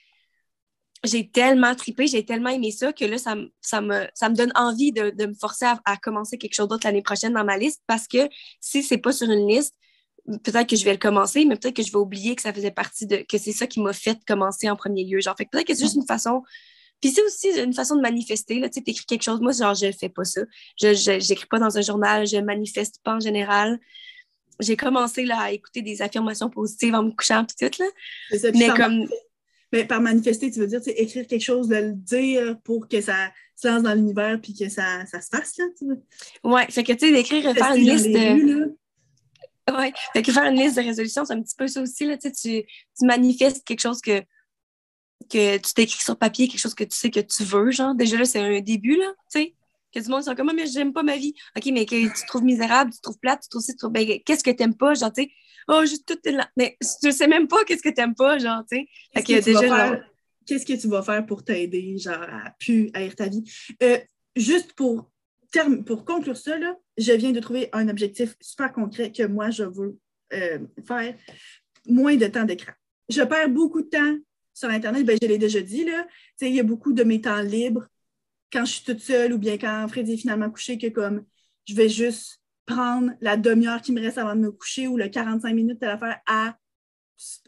[1.05, 4.53] j'ai tellement tripé, j'ai tellement aimé ça que là, ça, ça, me, ça me donne
[4.55, 7.83] envie de, de me forcer à, commencer quelque chose d'autre l'année prochaine dans ma liste
[7.87, 8.29] parce que
[8.61, 9.75] si c'est pas sur une liste,
[10.27, 12.71] peut-être que je vais le commencer, mais peut-être que je vais oublier que ça faisait
[12.71, 15.21] partie de, que c'est ça qui m'a fait commencer en premier lieu.
[15.21, 16.43] Genre, fait peut-être que c'est juste une façon
[17.05, 18.63] puis c'est aussi une façon de manifester.
[18.71, 19.39] Tu écris quelque chose.
[19.43, 20.41] Moi, genre, je ne fais pas ça.
[20.81, 22.27] Je n'écris pas dans un journal.
[22.27, 23.79] Je ne manifeste pas en général.
[24.59, 28.39] J'ai commencé là, à écouter des affirmations positives en me couchant tout là.
[28.39, 29.07] Ça, mais comme...
[29.71, 33.31] Mais par manifester, tu veux dire écrire quelque chose, de le dire pour que ça
[33.55, 35.85] se lance dans l'univers puis que ça, ça, se fasse, là, tu
[36.43, 38.07] Ouais, fait que, tu sais, d'écrire, faire une liste...
[38.07, 38.75] de...
[39.77, 42.17] Oui, fait que faire une liste de résolutions, c'est un petit peu ça aussi, là,
[42.17, 42.65] tu, tu
[43.03, 44.25] manifestes quelque chose que
[45.29, 47.95] que tu t'écris sur papier quelque chose que tu sais que tu veux, genre.
[47.95, 49.55] Déjà là, c'est un début, là, tu sais.
[49.93, 51.35] Que du monde sont comme, ah, mais j'aime pas ma vie.
[51.57, 53.93] OK, mais que tu trouves misérable, tu trouves plate, tu trouves tu trouves.
[53.93, 55.31] Ben, qu'est-ce que t'aimes pas, genre, tu sais.
[55.69, 56.49] Oh, juste tout là.
[56.57, 58.89] Mais tu sais même pas qu'est-ce que t'aimes pas, genre, tu sais.
[59.25, 60.01] Qu'est-ce que, déjà,
[60.47, 63.45] qu'est-ce que tu vas faire pour t'aider, genre, à pu haïr ta vie?
[63.83, 63.99] Euh,
[64.37, 65.11] juste pour,
[65.53, 69.51] terme, pour conclure ça, là, je viens de trouver un objectif super concret que moi,
[69.51, 69.97] je veux
[70.33, 71.15] euh, faire.
[71.87, 72.73] Moins de temps d'écran.
[73.09, 74.17] Je perds beaucoup de temps
[74.55, 76.07] sur Internet, ben, je l'ai déjà dit, là,
[76.41, 77.87] il y a beaucoup de mes temps libres
[78.53, 81.25] quand je suis toute seule ou bien quand Freddy est finalement couché, que comme
[81.67, 85.09] je vais juste prendre la demi-heure qui me reste avant de me coucher ou le
[85.09, 86.57] 45 minutes de l'affaire à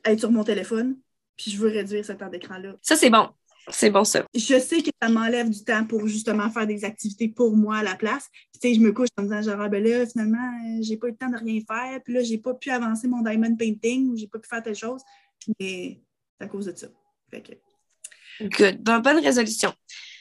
[0.04, 0.98] être sur mon téléphone.
[1.36, 2.74] Puis je veux réduire ce temps d'écran-là.
[2.82, 3.28] Ça, c'est bon.
[3.68, 4.24] C'est bon, ça.
[4.34, 7.82] Je sais que ça m'enlève du temps pour justement faire des activités pour moi à
[7.82, 8.28] la place.
[8.54, 10.96] tu sais, je me couche en me disant, genre, ah, ben là, finalement, euh, j'ai
[10.96, 12.00] pas eu le temps de rien faire.
[12.02, 14.76] Puis là, j'ai pas pu avancer mon diamond painting ou j'ai pas pu faire telle
[14.76, 15.02] chose.
[15.58, 16.00] Mais
[16.40, 16.88] à cause de ça.
[17.30, 17.60] Fait
[18.40, 18.82] Good.
[18.82, 19.72] bonne résolution.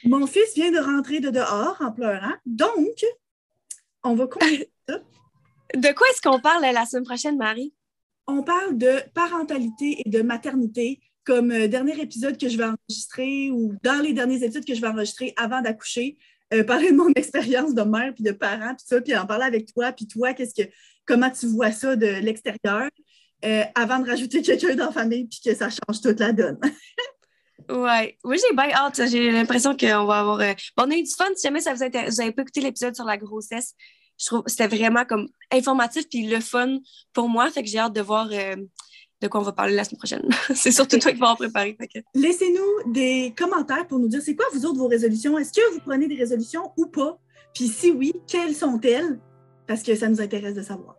[0.04, 2.34] Mon fils vient de rentrer de dehors en pleurant.
[2.46, 3.04] Donc,
[4.02, 4.98] on va continuer ça.
[5.74, 7.74] De quoi est-ce qu'on parle la semaine prochaine, Marie?
[8.26, 13.50] On parle de parentalité et de maternité comme euh, dernier épisode que je vais enregistrer
[13.50, 16.16] ou dans les derniers épisodes que je vais enregistrer avant d'accoucher.
[16.54, 19.44] Euh, parler de mon expérience de mère puis de parent puis ça, puis en parler
[19.44, 20.68] avec toi, puis toi, qu'est-ce que
[21.04, 22.88] comment tu vois ça de l'extérieur.
[23.44, 26.58] Euh, avant de rajouter quelqu'un dans la famille puis que ça change toute la donne.
[27.70, 28.16] ouais.
[28.24, 29.00] Oui, j'ai bien hâte.
[29.08, 30.40] J'ai l'impression qu'on va avoir.
[30.40, 31.26] Euh, bon, on a eu du fun.
[31.36, 33.74] Si jamais ça vous intéresse, vous n'avez pas écouté l'épisode sur la grossesse,
[34.18, 36.78] je trouve que c'était vraiment comme informatif puis le fun
[37.12, 37.50] pour moi.
[37.50, 38.28] Fait que j'ai hâte de voir.
[38.32, 38.56] Euh,
[39.22, 40.28] de quoi on va parler la semaine prochaine.
[40.54, 41.74] c'est surtout toi qui vas en préparer.
[42.14, 45.38] Laissez-nous des commentaires pour nous dire c'est quoi vous autres vos résolutions?
[45.38, 47.18] Est-ce que vous prenez des résolutions ou pas?
[47.54, 49.18] Puis si oui, quelles sont-elles?
[49.66, 50.96] Parce que ça nous intéresse de savoir.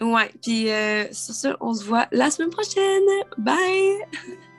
[0.00, 3.02] Ouais, puis euh, sur ce, on se voit la semaine prochaine.
[3.38, 3.98] Bye!